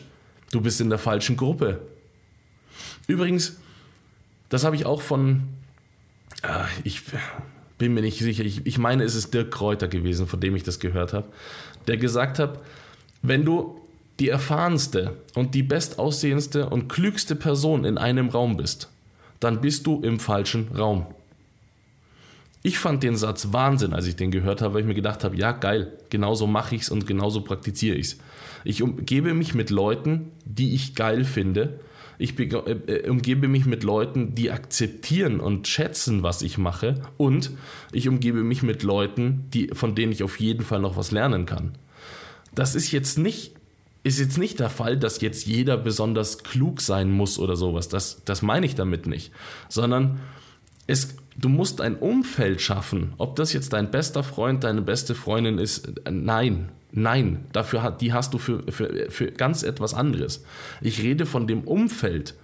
du 0.52 0.62
bist 0.62 0.80
in 0.80 0.90
der 0.90 1.00
falschen 1.00 1.36
Gruppe. 1.36 1.82
Übrigens, 3.08 3.60
das 4.54 4.64
habe 4.64 4.76
ich 4.76 4.86
auch 4.86 5.02
von, 5.02 5.42
äh, 6.44 6.66
ich 6.84 7.02
bin 7.80 7.96
mir 7.96 8.02
nicht 8.02 8.20
sicher, 8.20 8.46
ich, 8.46 8.64
ich 8.68 8.78
meine, 8.78 9.04
es 9.04 9.16
ist 9.16 9.34
Dirk 9.34 9.50
Kräuter 9.50 9.88
gewesen, 9.88 10.28
von 10.28 10.40
dem 10.40 10.56
ich 10.56 10.62
das 10.62 10.80
gehört 10.80 11.12
habe, 11.12 11.28
der 11.88 11.98
gesagt 11.98 12.38
hat, 12.38 12.60
wenn 13.24 13.46
du 13.46 13.82
die 14.20 14.30
erfahrenste 14.30 15.18
und 15.34 15.56
die 15.56 15.64
bestaussehendste 15.64 16.70
und 16.70 16.88
klügste 16.88 17.36
Person 17.36 17.84
in 17.84 17.98
einem 17.98 18.30
Raum 18.30 18.56
bist, 18.56 18.90
dann 19.40 19.60
bist 19.60 19.88
du 19.88 20.02
im 20.02 20.20
falschen 20.20 20.68
Raum. 20.68 21.08
Ich 22.62 22.78
fand 22.78 23.02
den 23.02 23.18
Satz 23.18 23.50
Wahnsinn, 23.54 23.92
als 23.92 24.06
ich 24.06 24.16
den 24.16 24.30
gehört 24.30 24.62
habe, 24.62 24.76
weil 24.76 24.82
ich 24.82 24.88
mir 24.88 24.94
gedacht 24.94 25.24
habe, 25.24 25.36
ja 25.36 25.52
geil, 25.52 25.94
genauso 26.12 26.46
mache 26.46 26.76
ich 26.76 26.84
es 26.84 26.90
und 26.90 27.08
genauso 27.08 27.42
praktiziere 27.42 27.98
ich 27.98 28.06
es. 28.06 28.18
Ich 28.64 28.84
umgebe 28.84 29.34
mich 29.34 29.56
mit 29.56 29.72
Leuten, 29.72 30.32
die 30.46 30.76
ich 30.76 30.94
geil 30.94 31.26
finde. 31.26 31.80
Ich 32.18 32.38
äh, 32.40 32.44
äh, 32.44 33.10
umgebe 33.10 33.48
mich 33.48 33.66
mit 33.66 33.84
Leuten, 33.84 34.36
die 34.36 34.52
akzeptieren 34.52 35.40
und 35.40 35.68
schätzen, 35.68 36.24
was 36.24 36.42
ich 36.42 36.58
mache. 36.58 37.02
Und 37.18 37.52
ich 37.92 38.08
umgebe 38.08 38.44
mich 38.44 38.64
mit 38.64 38.84
Leuten, 38.84 39.46
die, 39.54 39.70
von 39.74 39.96
denen 39.96 40.12
ich 40.12 40.24
auf 40.24 40.40
jeden 40.40 40.64
Fall 40.64 40.80
noch 40.80 40.98
was 40.98 41.12
lernen 41.12 41.46
kann. 41.46 41.74
Das 42.54 42.76
ist 42.76 42.92
jetzt 42.92 43.18
nicht 43.18 43.56
ist 44.04 44.20
jetzt 44.20 44.38
nicht 44.38 44.60
der 44.60 44.70
Fall, 44.70 44.98
dass 44.98 45.22
jetzt 45.22 45.48
jeder 45.48 45.78
besonders 45.78 46.44
klug 46.44 46.82
sein 46.82 47.10
muss 47.10 47.40
oder 47.40 47.56
sowas. 47.56 47.88
Das, 47.88 48.22
das 48.26 48.42
meine 48.42 48.66
ich 48.66 48.76
damit 48.76 49.08
nicht. 49.08 49.32
Sondern 49.70 50.20
es, 50.88 51.16
du 51.38 51.50
musst 51.50 51.82
ein 51.82 51.96
Umfeld 51.96 52.62
schaffen. 52.62 53.14
Ob 53.18 53.36
das 53.36 53.54
jetzt 53.54 53.74
dein 53.74 53.92
bester 53.92 54.24
Freund, 54.24 54.64
deine 54.64 54.82
beste 54.82 55.16
Freundin 55.16 55.58
ist, 55.58 55.92
nein. 56.10 56.70
Nein, 56.96 57.46
dafür 57.54 57.82
hat, 57.82 58.02
die 58.02 58.14
hast 58.14 58.36
du 58.36 58.38
für, 58.38 58.62
für, 58.72 59.10
für 59.10 59.32
ganz 59.32 59.64
etwas 59.64 59.96
anderes. 59.96 60.46
Ich 60.80 61.02
rede 61.02 61.26
von 61.26 61.48
dem 61.48 61.62
Umfeld. 61.62 62.36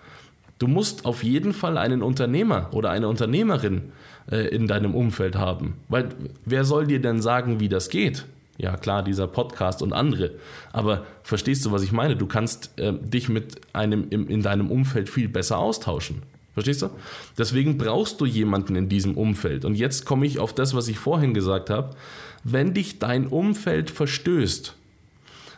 Du 0.58 0.68
musst 0.68 1.06
auf 1.06 1.24
jeden 1.24 1.54
Fall 1.54 1.78
einen 1.78 2.02
Unternehmer 2.02 2.70
oder 2.72 2.90
eine 2.90 3.08
Unternehmerin 3.08 3.92
äh, 4.32 4.48
in 4.48 4.68
deinem 4.68 4.96
Umfeld 4.96 5.36
haben. 5.36 5.76
Weil 5.88 6.10
wer 6.46 6.66
soll 6.66 6.88
dir 6.88 7.00
denn 7.00 7.22
sagen, 7.22 7.60
wie 7.60 7.70
das 7.70 7.90
geht? 7.90 8.26
Ja, 8.58 8.76
klar, 8.76 9.04
dieser 9.04 9.28
Podcast 9.28 9.84
und 9.84 9.94
andere. 9.94 10.32
Aber 10.74 11.06
verstehst 11.24 11.64
du, 11.66 11.72
was 11.72 11.84
ich 11.84 11.92
meine? 11.92 12.16
Du 12.16 12.26
kannst 12.26 12.78
äh, 12.80 12.92
dich 12.92 13.30
mit 13.30 13.62
einem 13.74 14.08
im, 14.10 14.28
in 14.28 14.42
deinem 14.42 14.72
Umfeld 14.72 15.10
viel 15.10 15.30
besser 15.30 15.60
austauschen. 15.60 16.24
Verstehst 16.60 16.82
du? 16.82 16.90
Deswegen 17.38 17.78
brauchst 17.78 18.20
du 18.20 18.26
jemanden 18.26 18.76
in 18.76 18.90
diesem 18.90 19.18
Umfeld. 19.18 19.64
Und 19.64 19.76
jetzt 19.76 20.06
komme 20.06 20.26
ich 20.26 20.40
auf 20.40 20.54
das, 20.54 20.74
was 20.74 20.90
ich 20.90 21.00
vorhin 21.00 21.34
gesagt 21.34 21.70
habe. 21.70 21.96
Wenn 22.44 22.74
dich 22.74 23.00
dein 23.00 23.28
Umfeld 23.28 23.90
verstößt, 23.90 24.76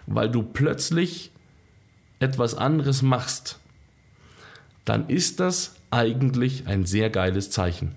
weil 0.05 0.29
du 0.29 0.43
plötzlich 0.43 1.31
etwas 2.19 2.53
anderes 2.53 3.01
machst, 3.01 3.57
dann 4.85 5.09
ist 5.09 5.39
das 5.39 5.73
eigentlich 5.89 6.67
ein 6.67 6.85
sehr 6.85 7.09
geiles 7.09 7.49
Zeichen. 7.49 7.95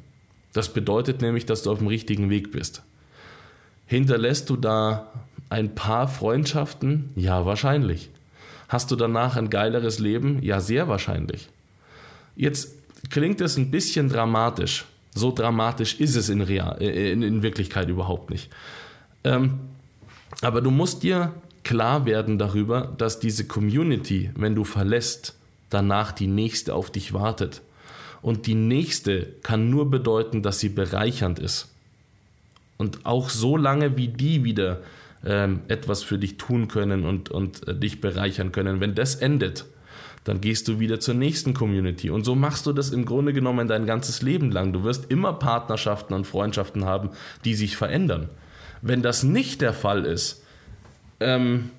Das 0.54 0.72
bedeutet 0.72 1.20
nämlich, 1.20 1.44
dass 1.44 1.62
du 1.62 1.72
auf 1.72 1.78
dem 1.78 1.88
richtigen 1.88 2.30
Weg 2.30 2.52
bist. 2.52 2.84
Hinterlässt 3.84 4.48
du 4.48 4.56
da 4.56 5.12
ein 5.50 5.74
paar 5.74 6.08
Freundschaften? 6.08 7.10
Ja, 7.16 7.44
wahrscheinlich. 7.44 8.08
Hast 8.68 8.90
du 8.90 8.96
danach 8.96 9.36
ein 9.36 9.50
geileres 9.50 9.98
Leben? 9.98 10.42
Ja, 10.42 10.60
sehr 10.60 10.88
wahrscheinlich. 10.88 11.50
Jetzt 12.34 12.83
klingt 13.10 13.40
es 13.40 13.56
ein 13.56 13.70
bisschen 13.70 14.08
dramatisch. 14.08 14.84
So 15.14 15.32
dramatisch 15.32 16.00
ist 16.00 16.16
es 16.16 16.28
in, 16.28 16.40
Real, 16.40 16.76
äh, 16.80 17.12
in, 17.12 17.22
in 17.22 17.42
Wirklichkeit 17.42 17.88
überhaupt 17.88 18.30
nicht. 18.30 18.50
Ähm, 19.22 19.60
aber 20.40 20.60
du 20.60 20.70
musst 20.70 21.02
dir 21.02 21.32
klar 21.62 22.04
werden 22.06 22.38
darüber, 22.38 22.92
dass 22.98 23.18
diese 23.18 23.46
Community, 23.46 24.30
wenn 24.36 24.54
du 24.54 24.64
verlässt, 24.64 25.34
danach 25.70 26.12
die 26.12 26.26
nächste 26.26 26.74
auf 26.74 26.90
dich 26.90 27.12
wartet. 27.12 27.62
Und 28.22 28.46
die 28.46 28.54
nächste 28.54 29.26
kann 29.42 29.70
nur 29.70 29.90
bedeuten, 29.90 30.42
dass 30.42 30.60
sie 30.60 30.68
bereichernd 30.68 31.38
ist. 31.38 31.68
Und 32.76 33.06
auch 33.06 33.30
so 33.30 33.56
lange, 33.56 33.96
wie 33.96 34.08
die 34.08 34.44
wieder 34.44 34.80
ähm, 35.24 35.60
etwas 35.68 36.02
für 36.02 36.18
dich 36.18 36.36
tun 36.36 36.68
können 36.68 37.04
und, 37.04 37.30
und 37.30 37.66
äh, 37.68 37.74
dich 37.74 38.00
bereichern 38.00 38.52
können, 38.52 38.80
wenn 38.80 38.94
das 38.94 39.14
endet, 39.16 39.66
dann 40.24 40.40
gehst 40.40 40.68
du 40.68 40.80
wieder 40.80 41.00
zur 41.00 41.14
nächsten 41.14 41.54
Community. 41.54 42.10
Und 42.10 42.24
so 42.24 42.34
machst 42.34 42.66
du 42.66 42.72
das 42.72 42.90
im 42.90 43.04
Grunde 43.04 43.32
genommen 43.32 43.68
dein 43.68 43.86
ganzes 43.86 44.22
Leben 44.22 44.50
lang. 44.50 44.72
Du 44.72 44.82
wirst 44.82 45.10
immer 45.10 45.34
Partnerschaften 45.34 46.14
und 46.14 46.26
Freundschaften 46.26 46.84
haben, 46.84 47.10
die 47.44 47.54
sich 47.54 47.76
verändern. 47.76 48.30
Wenn 48.80 49.02
das 49.02 49.22
nicht 49.22 49.60
der 49.60 49.74
Fall 49.74 50.04
ist, 50.04 50.42
ähm, 51.20 51.70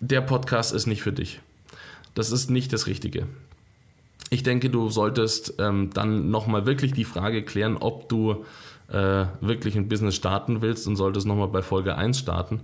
der 0.00 0.22
Podcast 0.22 0.72
ist 0.72 0.86
nicht 0.86 1.02
für 1.02 1.12
dich. 1.12 1.40
Das 2.14 2.30
ist 2.30 2.50
nicht 2.50 2.72
das 2.72 2.86
Richtige. 2.86 3.26
Ich 4.30 4.42
denke, 4.42 4.70
du 4.70 4.88
solltest 4.90 5.54
ähm, 5.58 5.90
dann 5.92 6.30
nochmal 6.30 6.66
wirklich 6.66 6.92
die 6.92 7.04
Frage 7.04 7.42
klären, 7.42 7.76
ob 7.76 8.08
du 8.08 8.44
äh, 8.88 9.26
wirklich 9.40 9.76
ein 9.76 9.88
Business 9.88 10.16
starten 10.16 10.60
willst 10.60 10.86
und 10.86 10.96
solltest 10.96 11.26
nochmal 11.26 11.48
bei 11.48 11.62
Folge 11.62 11.96
1 11.96 12.18
starten, 12.18 12.60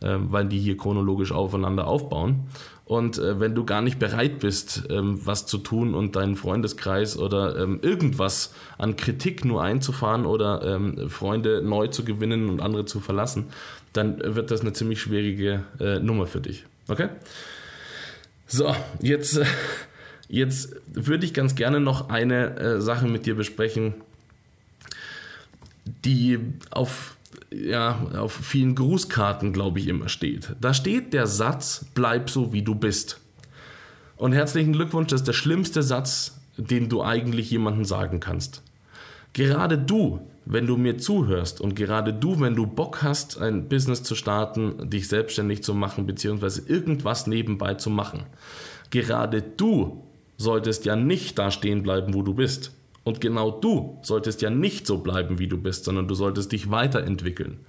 weil 0.00 0.46
die 0.46 0.58
hier 0.58 0.76
chronologisch 0.76 1.32
aufeinander 1.32 1.86
aufbauen. 1.86 2.46
Und 2.88 3.18
äh, 3.18 3.38
wenn 3.38 3.54
du 3.54 3.66
gar 3.66 3.82
nicht 3.82 3.98
bereit 3.98 4.38
bist, 4.38 4.84
ähm, 4.88 5.20
was 5.22 5.44
zu 5.44 5.58
tun 5.58 5.94
und 5.94 6.16
deinen 6.16 6.36
Freundeskreis 6.36 7.18
oder 7.18 7.58
ähm, 7.58 7.80
irgendwas 7.82 8.54
an 8.78 8.96
Kritik 8.96 9.44
nur 9.44 9.62
einzufahren 9.62 10.24
oder 10.24 10.62
ähm, 10.64 11.10
Freunde 11.10 11.60
neu 11.60 11.88
zu 11.88 12.02
gewinnen 12.02 12.48
und 12.48 12.62
andere 12.62 12.86
zu 12.86 13.00
verlassen, 13.00 13.48
dann 13.92 14.34
wird 14.34 14.50
das 14.50 14.62
eine 14.62 14.72
ziemlich 14.72 15.02
schwierige 15.02 15.64
äh, 15.78 15.98
Nummer 15.98 16.26
für 16.26 16.40
dich. 16.40 16.64
Okay? 16.88 17.10
So, 18.46 18.74
jetzt, 19.02 19.36
äh, 19.36 19.44
jetzt 20.30 20.74
würde 20.90 21.26
ich 21.26 21.34
ganz 21.34 21.56
gerne 21.56 21.80
noch 21.80 22.08
eine 22.08 22.80
Sache 22.80 23.06
mit 23.06 23.26
dir 23.26 23.34
besprechen, 23.34 23.92
die 25.84 26.38
auf 26.70 27.17
ja, 27.50 28.06
auf 28.16 28.32
vielen 28.32 28.74
Grußkarten, 28.74 29.52
glaube 29.52 29.78
ich, 29.78 29.88
immer 29.88 30.08
steht. 30.08 30.54
Da 30.60 30.74
steht 30.74 31.12
der 31.12 31.26
Satz, 31.26 31.86
bleib 31.94 32.30
so 32.30 32.52
wie 32.52 32.62
du 32.62 32.74
bist. 32.74 33.20
Und 34.16 34.32
herzlichen 34.32 34.72
Glückwunsch, 34.72 35.08
das 35.08 35.20
ist 35.20 35.28
der 35.28 35.32
schlimmste 35.32 35.82
Satz, 35.82 36.38
den 36.56 36.88
du 36.88 37.02
eigentlich 37.02 37.50
jemandem 37.50 37.84
sagen 37.84 38.20
kannst. 38.20 38.62
Gerade 39.32 39.78
du, 39.78 40.20
wenn 40.44 40.66
du 40.66 40.76
mir 40.76 40.98
zuhörst 40.98 41.60
und 41.60 41.76
gerade 41.76 42.12
du, 42.12 42.40
wenn 42.40 42.56
du 42.56 42.66
Bock 42.66 43.02
hast, 43.02 43.40
ein 43.40 43.68
Business 43.68 44.02
zu 44.02 44.14
starten, 44.14 44.90
dich 44.90 45.08
selbstständig 45.08 45.62
zu 45.62 45.74
machen, 45.74 46.06
beziehungsweise 46.06 46.62
irgendwas 46.66 47.26
nebenbei 47.26 47.74
zu 47.74 47.90
machen, 47.90 48.24
gerade 48.90 49.42
du 49.42 50.04
solltest 50.36 50.84
ja 50.84 50.96
nicht 50.96 51.38
da 51.38 51.50
stehen 51.50 51.82
bleiben, 51.82 52.14
wo 52.14 52.22
du 52.22 52.34
bist. 52.34 52.72
Und 53.08 53.22
genau 53.22 53.50
du 53.50 53.98
solltest 54.02 54.42
ja 54.42 54.50
nicht 54.50 54.86
so 54.86 54.98
bleiben, 54.98 55.38
wie 55.38 55.46
du 55.46 55.56
bist, 55.56 55.86
sondern 55.86 56.08
du 56.08 56.14
solltest 56.14 56.52
dich 56.52 56.70
weiterentwickeln. 56.70 57.60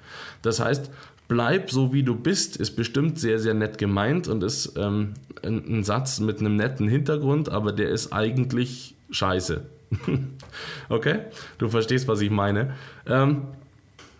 Das 0.41 0.59
heißt, 0.59 0.91
bleib 1.29 1.71
so, 1.71 1.93
wie 1.93 2.03
du 2.03 2.13
bist, 2.13 2.57
ist 2.57 2.71
bestimmt 2.71 3.17
sehr, 3.17 3.39
sehr 3.39 3.53
nett 3.53 3.77
gemeint 3.77 4.27
und 4.27 4.43
ist 4.43 4.73
ähm, 4.77 5.13
ein, 5.41 5.63
ein 5.65 5.83
Satz 5.85 6.19
mit 6.19 6.41
einem 6.41 6.57
netten 6.57 6.89
Hintergrund, 6.89 7.47
aber 7.47 7.71
der 7.71 7.87
ist 7.87 8.11
eigentlich 8.11 8.95
scheiße. 9.11 9.61
okay? 10.89 11.19
Du 11.57 11.69
verstehst, 11.69 12.09
was 12.09 12.19
ich 12.19 12.31
meine. 12.31 12.75
Ähm, 13.07 13.43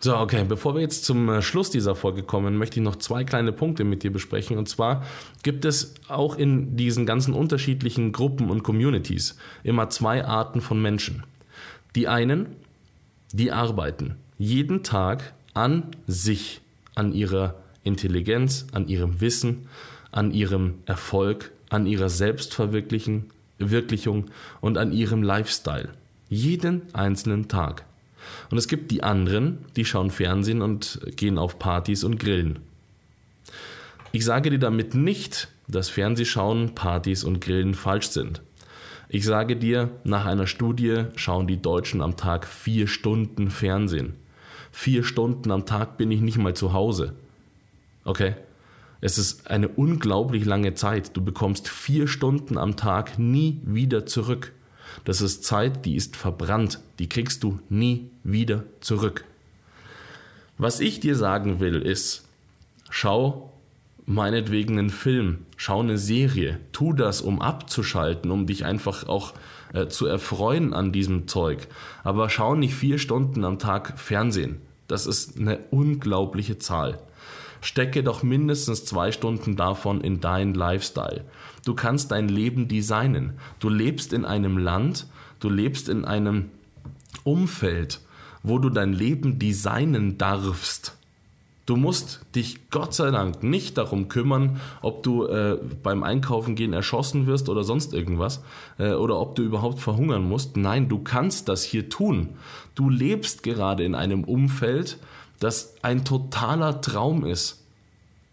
so, 0.01 0.17
okay, 0.17 0.45
bevor 0.47 0.75
wir 0.75 0.81
jetzt 0.81 1.03
zum 1.03 1.27
äh, 1.27 1.41
Schluss 1.41 1.71
dieser 1.71 1.93
Folge 1.93 2.23
kommen, 2.23 2.55
möchte 2.55 2.79
ich 2.79 2.85
noch 2.85 2.95
zwei 2.95 3.25
kleine 3.25 3.51
Punkte 3.51 3.83
mit 3.83 4.03
dir 4.03 4.13
besprechen. 4.13 4.57
Und 4.57 4.69
zwar 4.69 5.05
gibt 5.43 5.65
es 5.65 5.93
auch 6.07 6.37
in 6.37 6.77
diesen 6.77 7.05
ganzen 7.05 7.33
unterschiedlichen 7.33 8.13
Gruppen 8.13 8.49
und 8.49 8.63
Communities 8.63 9.35
immer 9.63 9.89
zwei 9.89 10.23
Arten 10.23 10.61
von 10.61 10.81
Menschen. 10.81 11.23
Die 11.95 12.07
einen, 12.07 12.55
die 13.33 13.51
arbeiten 13.51 14.15
jeden 14.37 14.83
Tag 14.83 15.33
an 15.53 15.87
sich, 16.07 16.61
an 16.95 17.11
ihrer 17.11 17.55
Intelligenz, 17.83 18.67
an 18.71 18.87
ihrem 18.87 19.19
Wissen, 19.19 19.67
an 20.11 20.31
ihrem 20.31 20.75
Erfolg, 20.85 21.51
an 21.69 21.85
ihrer 21.85 22.09
Selbstverwirklichung 22.09 24.25
und 24.61 24.77
an 24.77 24.93
ihrem 24.93 25.23
Lifestyle. 25.23 25.89
Jeden 26.29 26.83
einzelnen 26.93 27.49
Tag. 27.49 27.83
Und 28.51 28.57
es 28.57 28.67
gibt 28.67 28.91
die 28.91 29.03
anderen, 29.03 29.59
die 29.75 29.86
schauen 29.86 30.12
Fernsehen 30.12 30.62
und 30.62 31.00
gehen 31.15 31.38
auf 31.38 31.59
Partys 31.59 32.03
und 32.03 32.19
grillen. 32.19 32.59
Ich 34.12 34.25
sage 34.25 34.50
dir 34.50 34.59
damit 34.59 34.95
nicht, 34.95 35.50
dass 35.67 35.89
Fernsehschauen, 35.89 36.74
Partys 36.74 37.24
und 37.24 37.41
Grillen 37.41 37.75
falsch 37.75 38.09
sind. 38.09 38.41
Ich 39.07 39.24
sage 39.24 39.55
dir, 39.55 39.91
nach 40.03 40.25
einer 40.25 40.48
Studie 40.48 41.05
schauen 41.15 41.48
die 41.48 41.62
Deutschen 41.62 42.01
am 42.01 42.17
Tag 42.17 42.48
vier 42.48 42.88
Stunden 42.88 43.50
Fernsehen. 43.50 44.13
Vier 44.71 45.03
Stunden 45.03 45.51
am 45.51 45.65
Tag 45.65 45.98
bin 45.98 46.12
ich 46.12 46.21
nicht 46.21 46.38
mal 46.38 46.55
zu 46.55 46.74
Hause. 46.74 47.13
Okay? 48.03 48.36
Es 49.01 49.17
ist 49.17 49.50
eine 49.50 49.67
unglaublich 49.67 50.45
lange 50.45 50.74
Zeit. 50.74 51.15
Du 51.15 51.24
bekommst 51.24 51.67
vier 51.67 52.07
Stunden 52.07 52.57
am 52.57 52.75
Tag 52.75 53.17
nie 53.17 53.62
wieder 53.63 54.05
zurück. 54.05 54.51
Das 55.05 55.22
ist 55.22 55.43
Zeit, 55.43 55.86
die 55.86 55.96
ist 55.96 56.15
verbrannt, 56.15 56.79
die 57.00 57.10
kriegst 57.10 57.43
du 57.43 57.60
nie 57.69 58.10
wieder 58.24 58.63
zurück. 58.81 59.25
Was 60.58 60.79
ich 60.79 61.00
dir 61.00 61.15
sagen 61.15 61.60
will, 61.60 61.81
ist, 61.81 62.25
schau 62.89 63.53
meinetwegen 64.05 64.79
einen 64.79 64.89
Film, 64.89 65.46
schau 65.55 65.81
eine 65.81 65.98
Serie, 65.98 66.60
tu 66.72 66.93
das, 66.93 67.22
um 67.22 67.41
abzuschalten, 67.41 68.31
um 68.31 68.48
dich 68.48 68.65
einfach 68.65 69.08
auch 69.08 69.34
äh, 69.74 69.88
zu 69.88 70.08
erfreuen 70.08 70.74
an 70.74 70.91
diesem 70.91 71.27
Zeug. 71.27 71.67
Aber 72.03 72.29
schau 72.29 72.55
nicht 72.55 72.74
vier 72.74 72.98
Stunden 72.98 73.46
am 73.46 73.60
Tag 73.60 74.00
Fernsehen. 74.00 74.62
Das 74.88 75.05
ist 75.05 75.38
eine 75.38 75.60
unglaubliche 75.69 76.58
Zahl. 76.58 77.00
Stecke 77.61 78.03
doch 78.03 78.23
mindestens 78.23 78.85
zwei 78.85 79.11
Stunden 79.11 79.55
davon 79.55 80.01
in 80.01 80.19
deinen 80.19 80.53
Lifestyle. 80.53 81.25
Du 81.65 81.75
kannst 81.75 82.11
dein 82.11 82.29
Leben 82.29 82.67
designen. 82.67 83.33
Du 83.59 83.69
lebst 83.69 84.13
in 84.13 84.25
einem 84.25 84.57
Land, 84.57 85.07
Du 85.39 85.49
lebst 85.49 85.87
in 85.87 86.05
einem 86.05 86.49
Umfeld, 87.23 88.01
wo 88.43 88.59
du 88.59 88.69
dein 88.69 88.93
Leben 88.93 89.39
designen 89.39 90.17
darfst. 90.17 90.95
Du 91.65 91.75
musst 91.75 92.25
dich 92.35 92.69
Gott 92.71 92.95
sei 92.95 93.11
Dank 93.11 93.43
nicht 93.43 93.77
darum 93.77 94.09
kümmern, 94.09 94.59
ob 94.81 95.03
du 95.03 95.25
äh, 95.27 95.57
beim 95.83 96.03
Einkaufen 96.03 96.55
gehen 96.55 96.73
erschossen 96.73 97.27
wirst 97.27 97.47
oder 97.47 97.63
sonst 97.63 97.93
irgendwas 97.93 98.43
äh, 98.79 98.93
oder 98.93 99.19
ob 99.19 99.35
du 99.35 99.43
überhaupt 99.43 99.79
verhungern 99.79 100.27
musst. 100.27 100.57
Nein, 100.57 100.89
du 100.89 100.99
kannst 100.99 101.47
das 101.47 101.63
hier 101.63 101.87
tun. 101.87 102.29
Du 102.73 102.89
lebst 102.89 103.43
gerade 103.43 103.83
in 103.83 103.93
einem 103.93 104.23
Umfeld, 104.23 104.97
das 105.39 105.75
ein 105.81 106.05
totaler 106.05 106.81
Traum 106.81 107.25
ist. 107.25 107.63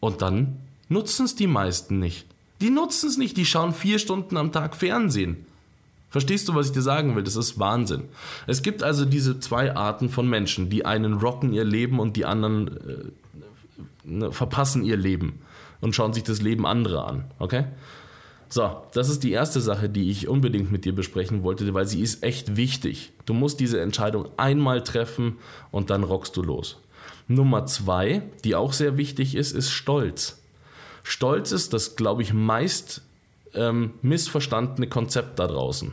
Und 0.01 0.23
dann 0.23 0.59
nutzen 0.89 1.27
es 1.27 1.35
die 1.37 1.47
meisten 1.47 1.99
nicht. 1.99 2.27
Die 2.61 2.71
nutzen 2.71 3.09
es 3.09 3.19
nicht, 3.19 3.37
die 3.37 3.45
schauen 3.45 3.73
vier 3.73 3.99
Stunden 3.99 4.37
am 4.37 4.53
Tag 4.53 4.77
Fernsehen. 4.77 5.47
Verstehst 6.11 6.49
du, 6.49 6.55
was 6.55 6.69
ich 6.69 6.73
dir 6.73 6.83
sagen 6.83 7.15
will? 7.15 7.23
Das 7.23 7.37
ist 7.37 7.59
Wahnsinn. 7.59 8.05
Es 8.47 8.63
gibt 8.63 8.83
also 8.83 9.05
diese 9.05 9.41
zwei 9.41 9.75
Arten 9.75 10.09
von 10.09 10.29
Menschen. 10.29 10.71
Die 10.71 10.87
einen 10.87 11.15
rocken 11.15 11.53
ihr 11.53 11.65
Leben 11.65 11.99
und 11.99 12.17
die 12.17 12.25
anderen 12.25 12.69
äh, 12.69 13.05
ne, 14.05 14.33
verpassen 14.33 14.85
ihr 14.85 14.97
Leben 14.97 15.41
und 15.81 15.95
schauen 15.95 16.15
sich 16.15 16.23
das 16.23 16.41
Leben 16.41 16.67
anderer 16.67 17.07
an. 17.07 17.25
Okay? 17.39 17.65
So, 18.49 18.77
das 18.95 19.09
ist 19.09 19.25
die 19.25 19.33
erste 19.33 19.61
Sache, 19.61 19.89
die 19.89 20.11
ich 20.11 20.29
unbedingt 20.29 20.71
mit 20.71 20.85
dir 20.85 20.95
besprechen 20.95 21.43
wollte, 21.43 21.75
weil 21.75 21.87
sie 21.87 22.01
ist 22.01 22.23
echt 22.23 22.57
wichtig. 22.57 23.13
Du 23.27 23.35
musst 23.35 23.59
diese 23.59 23.81
Entscheidung 23.81 24.29
einmal 24.37 24.83
treffen 24.83 25.37
und 25.73 25.91
dann 25.91 26.05
rockst 26.05 26.37
du 26.37 26.43
los. 26.43 26.79
Nummer 27.29 27.67
zwei, 27.67 28.23
die 28.45 28.55
auch 28.55 28.73
sehr 28.73 28.97
wichtig 28.97 29.35
ist, 29.35 29.53
ist 29.53 29.71
Stolz. 29.71 30.43
Stolz 31.03 31.53
ist 31.53 31.73
das, 31.73 31.97
glaube 31.97 32.23
ich, 32.23 32.33
meist 32.33 33.03
ähm, 33.55 33.95
missverstandene 34.03 34.89
Konzept 34.89 35.39
da 35.39 35.47
draußen. 35.47 35.93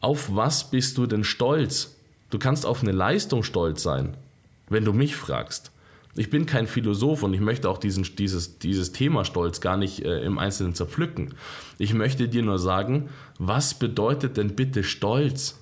Auf 0.00 0.34
was 0.34 0.70
bist 0.70 0.98
du 0.98 1.06
denn 1.06 1.24
stolz? 1.24 1.96
Du 2.30 2.38
kannst 2.38 2.66
auf 2.66 2.82
eine 2.82 2.92
Leistung 2.92 3.42
stolz 3.42 3.82
sein, 3.82 4.16
wenn 4.68 4.84
du 4.84 4.92
mich 4.92 5.16
fragst. 5.16 5.70
Ich 6.18 6.30
bin 6.30 6.46
kein 6.46 6.66
Philosoph 6.66 7.22
und 7.22 7.34
ich 7.34 7.40
möchte 7.40 7.68
auch 7.68 7.78
diesen, 7.78 8.04
dieses, 8.16 8.58
dieses 8.58 8.92
Thema 8.92 9.26
Stolz 9.26 9.60
gar 9.60 9.76
nicht 9.76 10.02
äh, 10.02 10.24
im 10.24 10.38
Einzelnen 10.38 10.74
zerpflücken. 10.74 11.34
Ich 11.78 11.92
möchte 11.92 12.26
dir 12.26 12.42
nur 12.42 12.58
sagen, 12.58 13.10
was 13.38 13.74
bedeutet 13.74 14.38
denn 14.38 14.56
bitte 14.56 14.82
Stolz? 14.82 15.58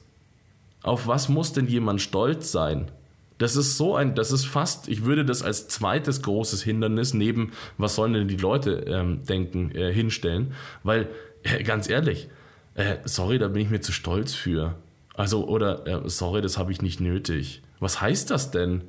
Auf 0.82 1.08
was 1.08 1.28
muss 1.28 1.52
denn 1.52 1.66
jemand 1.66 2.00
stolz 2.00 2.52
sein? 2.52 2.90
Das 3.38 3.56
ist 3.56 3.76
so 3.76 3.96
ein, 3.96 4.14
das 4.14 4.30
ist 4.30 4.46
fast, 4.46 4.88
ich 4.88 5.04
würde 5.04 5.24
das 5.24 5.42
als 5.42 5.66
zweites 5.66 6.22
großes 6.22 6.62
Hindernis 6.62 7.14
neben, 7.14 7.52
was 7.78 7.96
sollen 7.96 8.12
denn 8.12 8.28
die 8.28 8.36
Leute 8.36 8.84
ähm, 8.86 9.24
denken, 9.24 9.72
äh, 9.74 9.92
hinstellen. 9.92 10.54
Weil, 10.84 11.08
äh, 11.42 11.62
ganz 11.64 11.88
ehrlich, 11.88 12.28
äh, 12.74 12.96
sorry, 13.04 13.38
da 13.38 13.48
bin 13.48 13.62
ich 13.62 13.70
mir 13.70 13.80
zu 13.80 13.92
stolz 13.92 14.34
für. 14.34 14.76
Also, 15.14 15.46
oder, 15.46 15.86
äh, 15.86 16.08
sorry, 16.08 16.42
das 16.42 16.58
habe 16.58 16.72
ich 16.72 16.82
nicht 16.82 17.00
nötig. 17.00 17.62
Was 17.80 18.00
heißt 18.00 18.30
das 18.30 18.50
denn? 18.50 18.82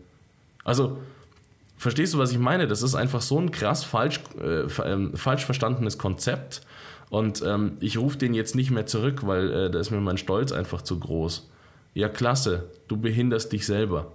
Also, 0.64 0.98
verstehst 1.78 2.14
du, 2.14 2.18
was 2.18 2.32
ich 2.32 2.40
meine? 2.40 2.68
Das 2.68 2.82
ist 2.82 2.96
einfach 2.96 3.22
so 3.22 3.40
ein 3.40 3.52
krass 3.52 3.84
falsch, 3.84 4.22
äh, 4.40 4.68
ähm, 4.84 5.16
falsch 5.16 5.46
verstandenes 5.46 5.98
Konzept. 5.98 6.62
Und 7.10 7.44
ähm, 7.46 7.78
ich 7.80 7.98
rufe 7.98 8.18
den 8.18 8.34
jetzt 8.34 8.56
nicht 8.56 8.72
mehr 8.72 8.86
zurück, 8.86 9.26
weil 9.26 9.52
äh, 9.52 9.72
da 9.72 9.80
ist 9.80 9.92
mir 9.92 10.02
mein 10.02 10.18
Stolz 10.18 10.52
einfach 10.52 10.82
zu 10.82 11.00
groß. 11.00 11.50
Ja, 11.94 12.10
klasse, 12.10 12.66
du 12.88 12.98
behinderst 12.98 13.52
dich 13.52 13.66
selber. 13.66 14.12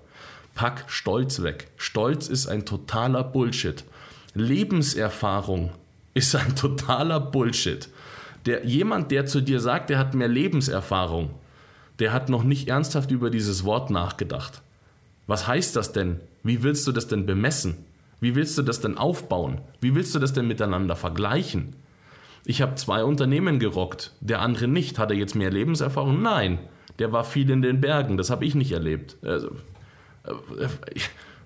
Pack 0.61 0.85
Stolz 0.89 1.43
weg. 1.43 1.69
Stolz 1.79 2.29
ist 2.29 2.47
ein 2.47 2.67
totaler 2.67 3.25
Bullshit. 3.25 3.83
Lebenserfahrung 4.35 5.71
ist 6.13 6.37
ein 6.37 6.55
totaler 6.55 7.19
Bullshit. 7.19 7.89
Der, 8.45 8.67
jemand, 8.67 9.11
der 9.11 9.25
zu 9.25 9.41
dir 9.41 9.59
sagt, 9.59 9.89
der 9.89 9.99
hat 9.99 10.13
mehr 10.13 10.29
Lebenserfahrung, 10.29 11.31
der 11.99 12.13
hat 12.13 12.29
noch 12.29 12.45
nicht 12.45 12.69
ernsthaft 12.69 13.11
über 13.11 13.31
dieses 13.31 13.65
Wort 13.65 13.89
nachgedacht. 13.89 14.61
Was 15.27 15.47
heißt 15.47 15.77
das 15.77 15.95
denn? 15.95 16.21
Wie 16.43 16.63
willst 16.63 16.87
du 16.87 16.93
das 16.93 17.09
denn 17.09 17.25
bemessen? 17.25 17.79
Wie 18.21 18.35
willst 18.35 18.59
du 18.59 18.63
das 18.63 18.83
denn 18.83 18.99
aufbauen? 18.99 19.63
Wie 19.81 19.95
willst 19.95 20.15
du 20.15 20.19
das 20.19 20.35
denn 20.35 20.47
miteinander 20.47 20.95
vergleichen? 20.95 21.75
Ich 22.45 22.61
habe 22.61 22.75
zwei 22.75 23.03
Unternehmen 23.03 23.61
gerockt, 23.61 24.13
der 24.21 24.43
andere 24.43 24.69
nicht. 24.69 24.99
Hat 24.99 25.11
er 25.11 25.17
jetzt 25.17 25.35
mehr 25.35 25.51
Lebenserfahrung? 25.51 26.21
Nein, 26.21 26.59
der 26.99 27.13
war 27.13 27.25
viel 27.25 27.49
in 27.49 27.63
den 27.63 27.81
Bergen, 27.81 28.19
das 28.19 28.29
habe 28.29 28.45
ich 28.45 28.55
nicht 28.55 28.73
erlebt. 28.73 29.17
Also, 29.23 29.53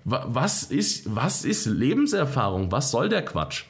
was 0.04 0.64
ist, 0.64 1.14
was 1.14 1.44
ist 1.44 1.66
Lebenserfahrung? 1.66 2.70
Was 2.72 2.90
soll 2.90 3.08
der 3.08 3.24
Quatsch? 3.24 3.64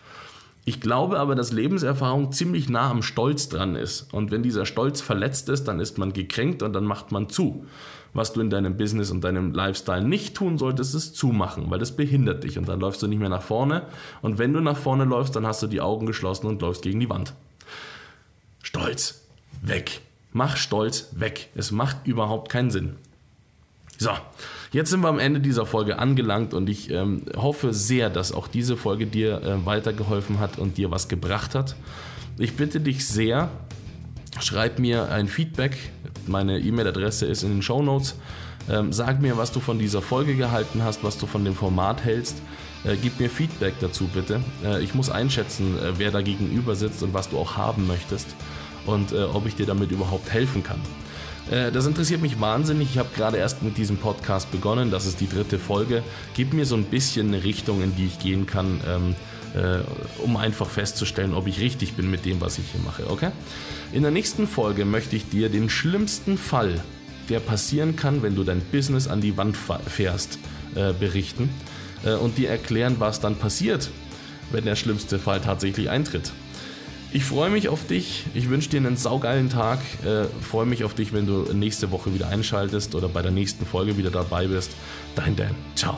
Ich 0.66 0.80
glaube 0.80 1.18
aber, 1.18 1.34
dass 1.34 1.52
Lebenserfahrung 1.52 2.32
ziemlich 2.32 2.70
nah 2.70 2.90
am 2.90 3.02
Stolz 3.02 3.50
dran 3.50 3.76
ist. 3.76 4.12
Und 4.14 4.30
wenn 4.30 4.42
dieser 4.42 4.64
Stolz 4.64 5.02
verletzt 5.02 5.48
ist, 5.50 5.64
dann 5.64 5.78
ist 5.78 5.98
man 5.98 6.14
gekränkt 6.14 6.62
und 6.62 6.72
dann 6.72 6.84
macht 6.84 7.12
man 7.12 7.28
zu. 7.28 7.66
Was 8.14 8.32
du 8.32 8.40
in 8.40 8.48
deinem 8.48 8.76
Business 8.76 9.10
und 9.10 9.24
deinem 9.24 9.52
Lifestyle 9.52 10.02
nicht 10.06 10.34
tun 10.36 10.56
solltest, 10.56 10.94
ist 10.94 11.16
zumachen, 11.16 11.70
weil 11.70 11.80
das 11.80 11.96
behindert 11.96 12.44
dich 12.44 12.56
und 12.56 12.68
dann 12.68 12.80
läufst 12.80 13.02
du 13.02 13.08
nicht 13.08 13.18
mehr 13.18 13.28
nach 13.28 13.42
vorne. 13.42 13.82
Und 14.22 14.38
wenn 14.38 14.52
du 14.52 14.60
nach 14.60 14.76
vorne 14.76 15.04
läufst, 15.04 15.36
dann 15.36 15.46
hast 15.46 15.62
du 15.62 15.66
die 15.66 15.80
Augen 15.80 16.06
geschlossen 16.06 16.46
und 16.46 16.62
läufst 16.62 16.82
gegen 16.82 17.00
die 17.00 17.10
Wand. 17.10 17.34
Stolz, 18.62 19.26
weg. 19.60 20.00
Mach 20.32 20.56
Stolz 20.56 21.08
weg. 21.12 21.50
Es 21.54 21.72
macht 21.72 22.06
überhaupt 22.06 22.50
keinen 22.50 22.70
Sinn. 22.70 22.96
So, 23.98 24.11
jetzt 24.72 24.90
sind 24.90 25.00
wir 25.00 25.09
am 25.09 25.18
Ende 25.18 25.40
dieser 25.40 25.66
Folge 25.66 25.98
angelangt 25.98 26.52
und 26.52 26.68
ich 26.68 26.90
ähm, 26.90 27.22
hoffe 27.37 27.72
sehr, 27.72 28.11
dass 28.11 28.33
auch 28.33 28.48
diese 28.48 28.76
Folge 28.76 29.07
dir 29.07 29.42
äh, 29.42 29.64
weitergeholfen 29.64 30.40
hat 30.40 30.59
und 30.59 30.78
dir 30.78 30.90
was 30.90 31.09
gebracht 31.09 31.54
hat. 31.54 31.76
Ich 32.38 32.57
bitte 32.57 32.80
dich 32.80 33.07
sehr, 33.07 33.50
schreib 34.40 34.78
mir 34.78 35.11
ein 35.11 35.28
Feedback. 35.28 35.76
Meine 36.26 36.59
E-Mail-Adresse 36.59 37.26
ist 37.26 37.44
in 37.44 37.50
den 37.50 37.62
Show 37.62 37.83
Notes. 37.83 38.16
Ähm, 38.68 38.92
sag 38.92 39.20
mir, 39.20 39.37
was 39.37 39.52
du 39.52 39.61
von 39.61 39.78
dieser 39.78 40.02
Folge 40.02 40.35
gehalten 40.35 40.83
hast, 40.83 41.04
was 41.04 41.18
du 41.18 41.26
von 41.26 41.44
dem 41.44 41.54
Format 41.54 42.02
hältst. 42.02 42.42
Äh, 42.85 42.96
gib 43.00 43.20
mir 43.20 43.30
Feedback 43.30 43.74
dazu 43.80 44.09
bitte. 44.12 44.40
Äh, 44.64 44.83
ich 44.83 44.94
muss 44.94 45.11
einschätzen, 45.11 45.78
äh, 45.78 45.98
wer 45.98 46.11
da 46.11 46.22
gegenüber 46.22 46.74
sitzt 46.74 47.02
und 47.02 47.14
was 47.14 47.28
du 47.28 47.38
auch 47.38 47.57
haben 47.57 47.87
möchtest 47.87 48.26
und 48.87 49.12
äh, 49.12 49.22
ob 49.24 49.46
ich 49.46 49.54
dir 49.54 49.66
damit 49.66 49.92
überhaupt 49.92 50.30
helfen 50.33 50.64
kann. 50.64 50.80
Äh, 51.50 51.72
das 51.72 51.87
interessiert 51.87 52.22
mich 52.22 52.40
wahnsinnig. 52.40 52.90
Ich 52.90 52.98
habe 52.98 53.11
gerade 53.14 53.37
erst 53.37 53.62
mit 53.62 53.76
diesem 53.76 53.96
Podcast 53.96 54.50
begonnen. 54.50 54.90
Das 54.90 55.07
ist 55.07 55.20
die 55.20 55.28
dritte 55.28 55.59
Folge. 55.59 56.02
Gib 56.35 56.52
mir 56.52 56.66
so 56.66 56.76
ein 56.76 56.85
bisschen 56.85 57.28
eine 57.28 57.44
Richtung, 57.44 57.83
in 57.83 57.94
die 57.96 58.07
ich 58.07 58.18
gehen 58.18 58.46
kann, 58.46 58.80
ähm, 58.88 59.14
äh, 59.54 59.80
um 60.22 60.37
einfach 60.37 60.68
festzustellen, 60.68 61.35
ob 61.35 61.46
ich 61.46 61.61
richtig 61.61 61.94
bin 61.94 62.11
mit 62.11 62.24
dem, 62.24 62.40
was 62.40 62.59
ich 62.59 62.64
hier 62.72 62.80
mache. 62.83 63.11
Okay? 63.11 63.30
In 63.92 64.02
der 64.02 64.11
nächsten 64.11 64.46
Folge 64.46 64.85
möchte 64.85 65.16
ich 65.16 65.28
dir 65.28 65.48
den 65.48 65.68
schlimmsten 65.68 66.38
Fall, 66.38 66.80
der 67.28 67.40
passieren 67.40 67.96
kann, 67.96 68.22
wenn 68.22 68.35
du 68.35 68.44
dein 68.44 68.61
Business 68.61 69.09
an 69.09 69.20
die 69.20 69.37
Wand 69.37 69.57
fährst, 69.57 70.38
äh, 70.74 70.92
berichten 70.92 71.50
und 72.20 72.37
dir 72.37 72.50
erklären, 72.50 72.96
was 72.98 73.20
dann 73.20 73.37
passiert, 73.37 73.88
wenn 74.52 74.66
der 74.66 74.76
schlimmste 74.76 75.18
Fall 75.18 75.40
tatsächlich 75.40 75.88
eintritt. 75.88 76.33
Ich 77.14 77.24
freue 77.24 77.48
mich 77.48 77.68
auf 77.68 77.87
dich. 77.87 78.24
Ich 78.35 78.48
wünsche 78.48 78.68
dir 78.70 78.79
einen 78.79 78.96
saugeilen 78.96 79.48
Tag. 79.48 79.79
Äh, 80.05 80.24
freue 80.42 80.66
mich 80.66 80.83
auf 80.83 80.94
dich, 80.94 81.12
wenn 81.12 81.29
du 81.29 81.44
nächste 81.53 81.92
Woche 81.92 82.12
wieder 82.12 82.29
einschaltest 82.29 82.96
oder 82.96 83.09
bei 83.09 83.22
der 83.22 83.31
nächsten 83.31 83.64
Folge 83.64 83.96
wieder 83.96 84.11
dabei 84.11 84.48
bist. 84.48 84.72
Dein 85.14 85.37
Dan. 85.37 85.55
Ciao. 85.77 85.96